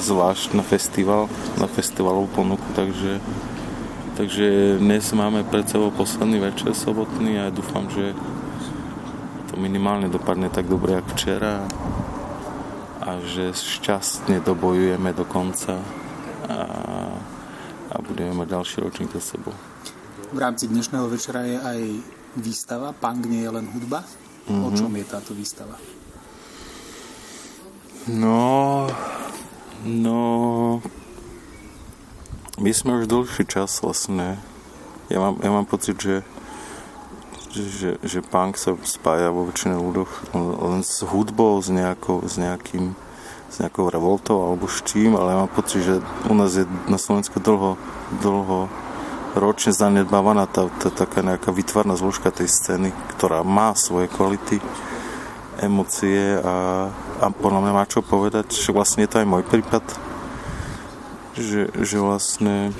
zvlášť 0.00 0.56
na 0.56 0.64
festival, 0.64 1.28
na 1.60 1.68
festivalovú 1.68 2.32
ponuku, 2.32 2.64
takže 2.72 3.20
takže 4.16 4.76
dnes 4.76 5.08
máme 5.16 5.48
pred 5.48 5.64
sebou 5.64 5.88
posledný 5.88 6.44
večer 6.44 6.76
sobotný 6.76 7.40
a 7.40 7.48
dúfam, 7.48 7.88
že 7.88 8.12
to 9.48 9.56
minimálne 9.56 10.12
dopadne 10.12 10.52
tak 10.52 10.68
dobre, 10.68 11.00
ako 11.00 11.08
včera 11.16 11.64
a 13.00 13.16
že 13.24 13.56
šťastne 13.56 14.44
dobojujeme 14.44 15.16
do 15.16 15.24
konca 15.24 15.80
a 16.50 16.58
budeme 18.20 18.44
mať 18.44 18.48
ďalší 18.52 18.76
ročník 18.84 19.10
za 19.16 19.22
sebou. 19.24 19.54
V 20.30 20.38
rámci 20.38 20.68
dnešného 20.68 21.08
večera 21.08 21.40
je 21.48 21.56
aj 21.56 21.80
výstava 22.36 22.92
Punk 22.92 23.24
nie 23.24 23.42
je 23.42 23.50
len 23.50 23.66
hudba. 23.72 24.04
Mm-hmm. 24.44 24.60
O 24.60 24.68
mhm. 24.68 24.76
čom 24.76 24.92
je 24.92 25.04
táto 25.08 25.32
výstava? 25.32 25.76
No, 28.08 28.88
no, 29.84 30.20
my 32.60 32.70
sme 32.76 33.00
už 33.00 33.08
dlhší 33.08 33.44
čas 33.48 33.80
vlastne, 33.80 34.40
ja 35.08 35.18
mám, 35.20 35.36
ja 35.40 35.50
mám 35.52 35.68
pocit, 35.68 35.96
že 35.96 36.20
že, 37.50 37.98
že 38.06 38.22
punk 38.22 38.54
sa 38.54 38.78
spája 38.86 39.34
vo 39.34 39.42
väčšine 39.42 39.74
ľuďoch 39.74 40.38
len 40.38 40.86
s 40.86 41.02
hudbou, 41.02 41.58
s, 41.58 41.66
nejakou, 41.66 42.22
s, 42.22 42.38
nejakým, 42.38 42.94
s 43.50 43.58
nejakou 43.58 43.90
revoltou 43.90 44.38
alebo 44.38 44.70
s 44.70 44.78
čím, 44.86 45.18
ale 45.18 45.34
ja 45.34 45.40
mám 45.42 45.50
pocit, 45.50 45.82
že 45.82 45.98
u 46.30 46.34
nás 46.38 46.54
je 46.54 46.64
na 46.86 46.96
Slovensku 46.96 47.42
dlho, 47.42 47.74
dlho 48.22 48.70
ročne 49.34 49.74
zanedbávaná 49.74 50.46
tá, 50.46 50.70
tá 50.70 50.90
taká 50.90 51.22
nejaká 51.22 51.50
vytvarná 51.50 51.98
zložka 51.98 52.30
tej 52.30 52.46
scény, 52.46 52.94
ktorá 53.18 53.42
má 53.42 53.74
svoje 53.74 54.06
kvality, 54.10 54.62
emócie 55.60 56.40
a, 56.40 56.88
a 57.20 57.26
podľa 57.34 57.60
mňa 57.68 57.72
má 57.74 57.84
čo 57.84 58.00
povedať, 58.00 58.54
že 58.54 58.70
vlastne 58.72 59.04
je 59.04 59.10
to 59.12 59.20
aj 59.20 59.28
môj 59.28 59.44
prípad, 59.44 59.84
že, 61.36 61.68
že 61.74 61.98
vlastne 62.00 62.72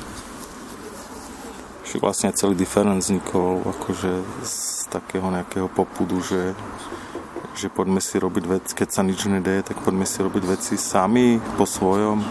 že 1.91 1.99
vlastne 1.99 2.31
celý 2.31 2.55
diferent 2.55 3.03
vznikol 3.03 3.67
akože 3.67 4.23
z 4.47 4.55
takého 4.95 5.27
nejakého 5.27 5.67
popudu, 5.67 6.23
že, 6.23 6.55
že 7.55 7.73
poďme 7.73 7.99
si 7.99 8.17
robiť 8.19 8.45
veci, 8.47 8.73
keď 8.75 8.89
sa 8.91 9.03
nič 9.03 9.27
nedeje, 9.27 9.67
tak 9.67 9.83
poďme 9.83 10.07
si 10.07 10.19
robiť 10.23 10.45
veci 10.47 10.75
sami, 10.79 11.43
po 11.59 11.67
svojom, 11.67 12.23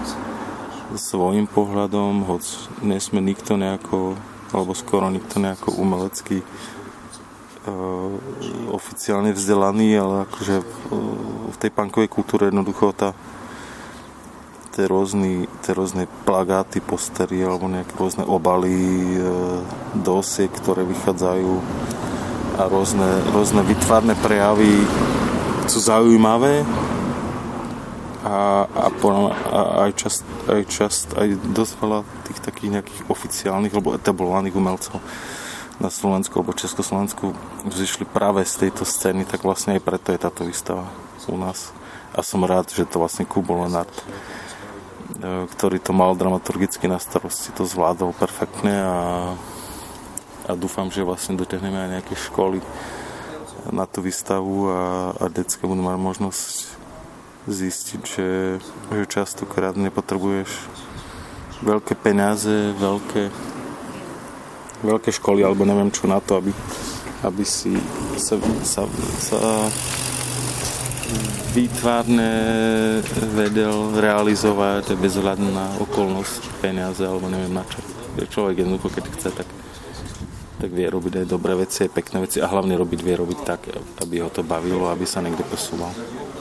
svojim 0.96 1.46
pohľadom, 1.46 2.26
hoď 2.26 2.44
nie 2.86 3.00
sme 3.00 3.20
nikto 3.22 3.60
nejako, 3.60 4.16
alebo 4.56 4.72
skoro 4.74 5.12
nikto 5.12 5.38
nejako 5.38 5.76
umelecký 5.76 6.42
uh, 6.42 8.10
oficiálne 8.74 9.36
vzdelaný, 9.36 10.00
ale 10.00 10.16
akože 10.26 10.56
v, 10.64 10.74
v 11.54 11.58
tej 11.60 11.72
punkovej 11.74 12.10
kultúre 12.10 12.50
jednoducho 12.50 12.96
tá 12.96 13.14
tie 14.80 14.88
rôzne, 14.88 15.50
tie 15.66 15.76
rôzne 15.76 16.08
plagáty, 16.24 16.80
postery 16.80 17.44
alebo 17.44 17.68
nejaké 17.68 18.00
rôzne 18.00 18.24
obaly, 18.24 18.80
e, 19.18 19.22
dosiek, 20.00 20.48
ktoré 20.48 20.88
vychádzajú 20.88 21.52
a 22.60 22.68
rôzne, 22.68 23.24
rôzne 23.32 23.64
vytvarné 23.64 24.20
prejavy 24.20 24.84
sú 25.72 25.80
zaujímavé 25.80 26.68
a, 28.28 28.68
a, 28.68 28.86
a 28.91 29.60
aj, 29.88 29.91
čas, 29.95 30.16
aj 30.51 30.64
čas, 30.68 31.07
aj 31.16 31.39
dosť 31.55 31.74
veľa 31.80 31.99
tých 32.28 32.39
takých 32.43 32.72
nejakých 32.76 33.01
oficiálnych 33.07 33.72
alebo 33.72 33.95
etablovaných 33.95 34.60
umelcov 34.60 34.99
na 35.80 35.88
Slovensku 35.88 36.36
alebo 36.36 36.51
Československu 36.51 37.32
vzýšli 37.64 38.03
práve 38.03 38.43
z 38.43 38.68
tejto 38.68 38.84
scény, 38.84 39.24
tak 39.24 39.47
vlastne 39.47 39.80
aj 39.80 39.86
preto 39.88 40.12
je 40.12 40.20
táto 40.20 40.43
výstava 40.43 40.91
u 41.30 41.38
nás. 41.39 41.72
A 42.12 42.26
som 42.26 42.41
rád, 42.41 42.74
že 42.74 42.89
to 42.89 42.99
vlastne 42.99 43.24
Kubo 43.24 43.53
Lenart 43.53 43.93
E, 45.20 45.51
ktorý 45.51 45.84
to 45.84 45.91
mal 45.91 46.16
dramaturgicky 46.16 46.88
na 46.88 46.95
starosti, 46.95 47.51
to 47.51 47.68
zvládol 47.68 48.16
perfektne 48.16 48.72
a, 48.72 48.95
a 50.50 50.58
dúfam, 50.58 50.89
že 50.89 51.06
vlastne 51.06 51.38
dotiahneme 51.38 51.78
aj 51.78 51.89
nejaké 52.02 52.16
školy 52.18 52.58
na 53.70 53.86
tú 53.86 54.02
výstavu 54.02 54.66
a, 54.66 55.14
a 55.14 55.26
detské 55.30 55.70
budú 55.70 55.86
mať 55.86 55.97
možnosť 56.02 56.50
zistiť, 57.45 58.02
že, 58.02 58.30
že 58.89 59.04
častokrát 59.06 59.78
nepotrebuješ 59.78 60.50
veľké 61.62 61.93
peniaze, 62.02 62.74
veľké, 62.74 63.30
veľké 64.82 65.10
školy 65.14 65.45
alebo 65.45 65.70
neviem 65.70 65.93
čo 65.93 66.10
na 66.10 66.18
to, 66.18 66.41
aby, 66.41 66.52
aby 67.22 67.43
si 67.45 67.78
sa, 68.18 68.41
sa, 68.66 68.89
sa 69.22 69.39
výtvarne 71.54 72.32
vedel 73.34 73.97
realizovať 73.97 74.93
bez 74.97 75.18
hľadu 75.18 75.45
na 75.50 75.78
okolnosť, 75.82 76.41
peniaze 76.62 77.02
alebo 77.06 77.30
neviem 77.30 77.54
na 77.54 77.66
čo. 77.66 77.82
Človek 78.20 78.66
jednoducho, 78.66 78.89
keď 79.00 79.04
chce, 79.16 79.30
tak, 79.32 79.47
tak 80.60 80.76
vie 80.76 80.91
robiť 80.91 81.24
aj 81.24 81.26
dobré 81.26 81.55
veci, 81.55 81.88
aj 81.88 81.91
pekné 81.95 82.28
veci 82.28 82.43
a 82.43 82.51
hlavne 82.51 82.76
robiť 82.76 82.99
vie 82.99 83.16
robiť 83.16 83.39
tak, 83.47 83.72
aby 84.03 84.20
ho 84.20 84.28
to 84.28 84.43
bavilo, 84.43 84.91
aby 84.91 85.07
sa 85.07 85.24
niekde 85.24 85.47
posúval. 85.47 85.89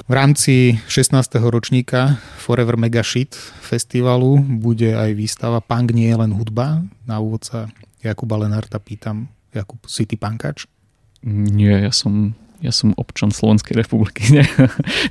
V 0.08 0.12
rámci 0.16 0.80
16. 0.90 1.14
ročníka 1.38 2.18
Forever 2.40 2.74
Mega 2.74 3.04
Shit 3.04 3.38
festivalu 3.62 4.40
bude 4.40 4.96
aj 4.96 5.14
výstava 5.14 5.60
Punk 5.62 5.94
nie 5.94 6.10
je 6.10 6.16
len 6.16 6.32
hudba. 6.34 6.82
Na 7.06 7.22
úvod 7.22 7.46
sa 7.46 7.70
Jakuba 8.02 8.40
Lenarta 8.40 8.82
pýtam, 8.82 9.28
Jakub, 9.54 9.78
si 9.86 10.08
ty 10.08 10.16
pankač? 10.18 10.64
Nie, 11.22 11.86
ja 11.86 11.92
som 11.92 12.34
ja 12.58 12.74
som 12.74 12.90
občan 12.98 13.30
Slovenskej 13.30 13.78
republiky. 13.78 14.26
Nie, 14.34 14.46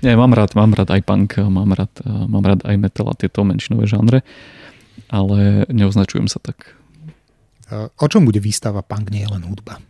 nie 0.03 0.13
mám 0.19 0.35
rád, 0.35 0.51
mám 0.51 0.75
rád 0.75 0.91
aj 0.91 1.01
punk, 1.07 1.39
mám 1.39 1.71
rád, 1.71 1.91
mám 2.03 2.43
rád 2.43 2.67
aj 2.67 2.75
metal 2.75 3.07
a 3.07 3.15
tieto 3.15 3.47
menšinové 3.47 3.87
žánre, 3.87 4.19
ale 5.07 5.63
neoznačujem 5.71 6.27
sa 6.27 6.43
tak. 6.43 6.76
O 7.75 8.07
čom 8.07 8.23
bude 8.23 8.39
výstava 8.39 8.79
Punk 8.79 9.11
nie 9.11 9.27
je 9.27 9.31
len 9.31 9.43
hudba? 9.43 9.83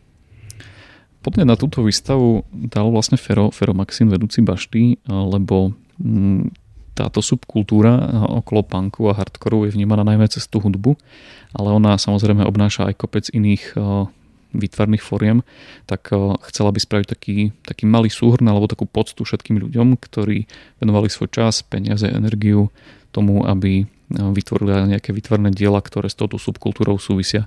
Podne 1.22 1.46
na 1.46 1.60
túto 1.60 1.84
výstavu 1.84 2.48
dal 2.50 2.88
vlastne 2.90 3.20
Fero, 3.20 3.52
Fero 3.52 3.76
Maxim, 3.76 4.08
vedúci 4.08 4.42
bašty, 4.42 5.04
lebo 5.06 5.76
mm, 6.00 6.50
táto 6.98 7.22
subkultúra 7.22 8.26
okolo 8.42 8.66
punku 8.66 9.06
a 9.12 9.14
hardcoreu 9.14 9.70
je 9.70 9.78
vnímaná 9.78 10.02
najmä 10.02 10.26
cez 10.26 10.50
tú 10.50 10.58
hudbu, 10.58 10.98
ale 11.54 11.70
ona 11.70 11.94
samozrejme 12.02 12.42
obnáša 12.42 12.90
aj 12.90 12.98
kopec 12.98 13.30
iných 13.30 13.78
výtvarných 14.58 15.04
foriem, 15.06 15.46
tak 15.86 16.10
chcela 16.50 16.74
by 16.74 16.80
spraviť 16.82 17.08
taký, 17.14 17.38
taký 17.62 17.86
malý 17.86 18.10
súhrn 18.10 18.48
alebo 18.50 18.66
takú 18.66 18.90
poctu 18.90 19.22
všetkým 19.22 19.62
ľuďom, 19.62 20.00
ktorí 20.02 20.50
venovali 20.82 21.12
svoj 21.12 21.30
čas, 21.30 21.62
peniaze, 21.62 22.10
energiu 22.10 22.74
tomu, 23.14 23.46
aby 23.46 23.86
vytvorili 24.10 24.98
nejaké 24.98 25.12
výtvarné 25.14 25.52
diela, 25.54 25.84
ktoré 25.84 26.08
s 26.08 26.18
touto 26.18 26.40
subkultúrou 26.40 26.98
súvisia. 26.98 27.46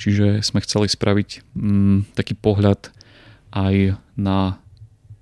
Čiže 0.00 0.40
sme 0.40 0.64
chceli 0.64 0.88
spraviť 0.88 1.52
mm, 1.52 2.16
taký 2.16 2.32
pohľad 2.32 2.88
aj 3.52 4.00
na 4.16 4.56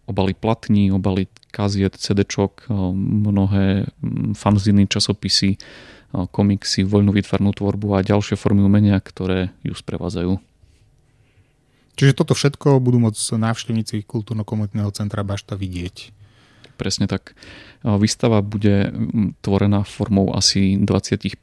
obaly 0.06 0.38
platní, 0.38 0.94
obaly 0.94 1.26
kaziet, 1.50 1.98
CD-čok, 1.98 2.70
eh, 2.70 2.72
mnohé 2.94 3.90
mm, 3.90 4.38
fanziny, 4.38 4.86
časopisy, 4.86 5.58
komiksy, 6.08 6.88
voľnú 6.88 7.12
výtvarnú 7.12 7.52
tvorbu 7.52 8.00
a 8.00 8.06
ďalšie 8.06 8.40
formy 8.40 8.64
umenia, 8.64 8.96
ktoré 8.96 9.52
ju 9.60 9.76
sprevádzajú. 9.76 10.40
Čiže 11.98 12.16
toto 12.16 12.32
všetko 12.32 12.78
budú 12.78 13.02
môcť 13.02 13.36
návštevníci 13.36 14.06
kultúrno-komunitného 14.06 14.88
centra 14.94 15.26
Bašta 15.26 15.58
vidieť. 15.58 16.14
Presne 16.78 17.10
tak. 17.10 17.34
Výstava 17.82 18.38
bude 18.38 18.94
tvorená 19.42 19.82
formou 19.82 20.30
asi 20.30 20.78
25 20.78 21.42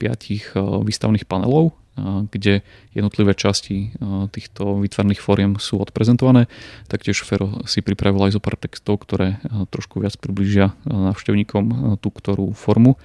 výstavných 0.88 1.28
panelov, 1.28 1.76
kde 2.04 2.60
jednotlivé 2.92 3.32
časti 3.32 3.96
týchto 4.36 4.84
výtvarných 4.84 5.24
fóriem 5.24 5.56
sú 5.56 5.80
odprezentované. 5.80 6.52
Taktiež 6.92 7.24
Fero 7.24 7.64
si 7.64 7.80
pripravil 7.80 8.28
aj 8.28 8.36
zo 8.36 8.42
pár 8.44 8.60
textov, 8.60 9.00
ktoré 9.08 9.40
trošku 9.72 10.04
viac 10.04 10.20
približia 10.20 10.76
návštevníkom 10.84 11.96
tú 12.04 12.10
ktorú 12.12 12.52
formu 12.52 13.00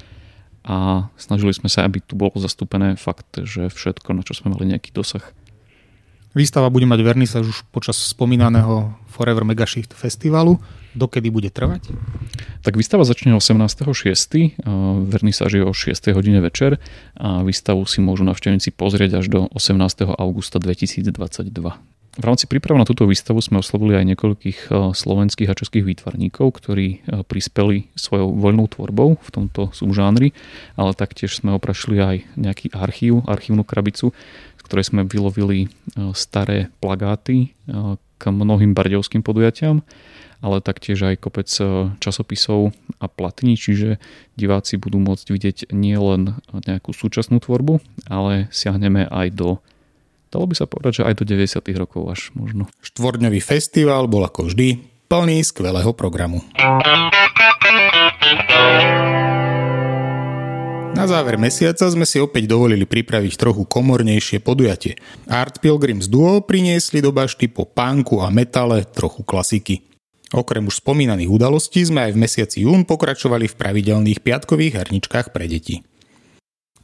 a 0.67 1.09
snažili 1.17 1.57
sme 1.57 1.73
sa, 1.73 1.89
aby 1.89 2.05
tu 2.05 2.19
bolo 2.19 2.37
zastúpené 2.37 2.99
fakt, 2.99 3.33
že 3.33 3.73
všetko, 3.73 4.13
na 4.13 4.27
čo 4.27 4.37
sme 4.37 4.53
mali 4.53 4.69
nejaký 4.69 4.93
dosah. 4.93 5.25
Výstava 6.31 6.71
bude 6.71 6.87
mať 6.87 7.01
vernisáž 7.03 7.45
už 7.51 7.59
počas 7.75 7.99
spomínaného 7.99 8.95
Forever 9.11 9.43
Mega 9.43 9.67
Shift 9.67 9.99
festivalu. 9.99 10.63
Dokedy 10.95 11.27
bude 11.31 11.51
trvať? 11.51 11.91
Tak 12.63 12.79
výstava 12.79 13.03
začne 13.03 13.35
18.6. 13.35 14.63
Vernisáž 15.11 15.51
je 15.59 15.63
o 15.67 15.75
6. 15.75 15.95
hodine 16.15 16.39
večer 16.39 16.79
a 17.19 17.43
výstavu 17.43 17.83
si 17.87 17.99
môžu 17.99 18.23
navštevníci 18.27 18.71
pozrieť 18.75 19.23
až 19.23 19.27
do 19.27 19.41
18. 19.55 20.07
augusta 20.19 20.63
2022. 20.63 21.11
V 22.11 22.27
rámci 22.27 22.51
príprav 22.51 22.75
na 22.75 22.83
túto 22.83 23.07
výstavu 23.07 23.39
sme 23.39 23.63
oslovili 23.63 23.95
aj 23.95 24.05
niekoľkých 24.15 24.59
slovenských 24.99 25.47
a 25.47 25.55
českých 25.55 25.95
výtvarníkov, 25.95 26.59
ktorí 26.59 27.07
prispeli 27.31 27.87
svojou 27.95 28.35
voľnou 28.35 28.67
tvorbou 28.67 29.15
v 29.15 29.31
tomto 29.31 29.71
subžánri, 29.71 30.35
ale 30.75 30.99
taktiež 30.99 31.39
sme 31.39 31.55
oprašili 31.55 32.03
aj 32.03 32.17
nejaký 32.35 32.75
archív, 32.75 33.23
archívnu 33.31 33.63
krabicu, 33.63 34.11
ktorej 34.71 34.87
sme 34.87 35.03
vylovili 35.03 35.67
e, 35.67 35.69
staré 36.15 36.71
plagáty 36.79 37.51
e, 37.51 37.99
k 37.99 38.23
mnohým 38.31 38.71
bardejovským 38.71 39.27
podujatiam, 39.27 39.83
ale 40.39 40.63
taktiež 40.63 41.11
aj 41.11 41.19
kopec 41.19 41.51
e, 41.59 41.91
časopisov 41.99 42.71
a 43.03 43.11
platní, 43.11 43.59
čiže 43.59 43.99
diváci 44.39 44.79
budú 44.79 45.03
môcť 45.03 45.27
vidieť 45.27 45.59
nielen 45.75 46.39
nejakú 46.55 46.95
súčasnú 46.95 47.43
tvorbu, 47.43 47.83
ale 48.07 48.47
siahneme 48.55 49.11
aj 49.11 49.35
do 49.35 49.59
Dalo 50.31 50.47
by 50.47 50.55
sa 50.55 50.71
povedať, 50.71 51.03
že 51.03 51.07
aj 51.11 51.15
do 51.19 51.25
90. 51.27 51.59
rokov 51.75 52.07
až 52.07 52.31
možno. 52.39 52.71
Štvordňový 52.87 53.43
festival 53.43 54.07
bol 54.07 54.23
ako 54.23 54.47
vždy 54.47 54.79
plný 55.11 55.43
skvelého 55.43 55.91
programu. 55.91 56.47
Na 61.01 61.09
záver 61.09 61.41
mesiaca 61.41 61.89
sme 61.89 62.05
si 62.05 62.21
opäť 62.21 62.45
dovolili 62.45 62.85
pripraviť 62.85 63.41
trochu 63.41 63.65
komornejšie 63.65 64.45
podujatie. 64.45 65.01
Art 65.33 65.65
Pilgrims 65.65 66.13
Duo 66.13 66.45
priniesli 66.45 67.01
do 67.01 67.09
bašty 67.09 67.49
po 67.49 67.65
pánku 67.65 68.21
a 68.21 68.29
metale 68.29 68.85
trochu 68.85 69.25
klasiky. 69.25 69.81
Okrem 70.37 70.69
už 70.69 70.85
spomínaných 70.85 71.33
udalostí 71.33 71.81
sme 71.89 72.05
aj 72.05 72.13
v 72.13 72.21
mesiaci 72.21 72.69
jún 72.69 72.85
pokračovali 72.85 73.49
v 73.49 73.57
pravidelných 73.57 74.21
piatkových 74.21 74.77
herničkách 74.77 75.33
pre 75.33 75.49
deti. 75.49 75.81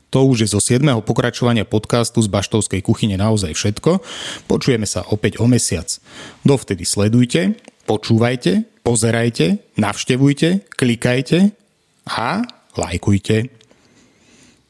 To 0.09 0.25
už 0.25 0.49
je 0.49 0.49
zo 0.49 0.65
7. 0.65 0.81
pokračovania 1.05 1.69
podcastu 1.69 2.25
z 2.25 2.33
Baštovskej 2.33 2.81
kuchyne 2.81 3.21
naozaj 3.21 3.53
všetko. 3.53 4.01
Počujeme 4.49 4.89
sa 4.89 5.05
opäť 5.13 5.45
o 5.45 5.47
mesiac. 5.47 5.93
Dovtedy 6.41 6.89
sledujte, 6.89 7.61
počúvajte, 7.85 8.65
pozerajte, 8.81 9.61
navštevujte, 9.77 10.73
klikajte 10.73 11.53
a 12.09 12.49
lajkujte. 12.81 13.66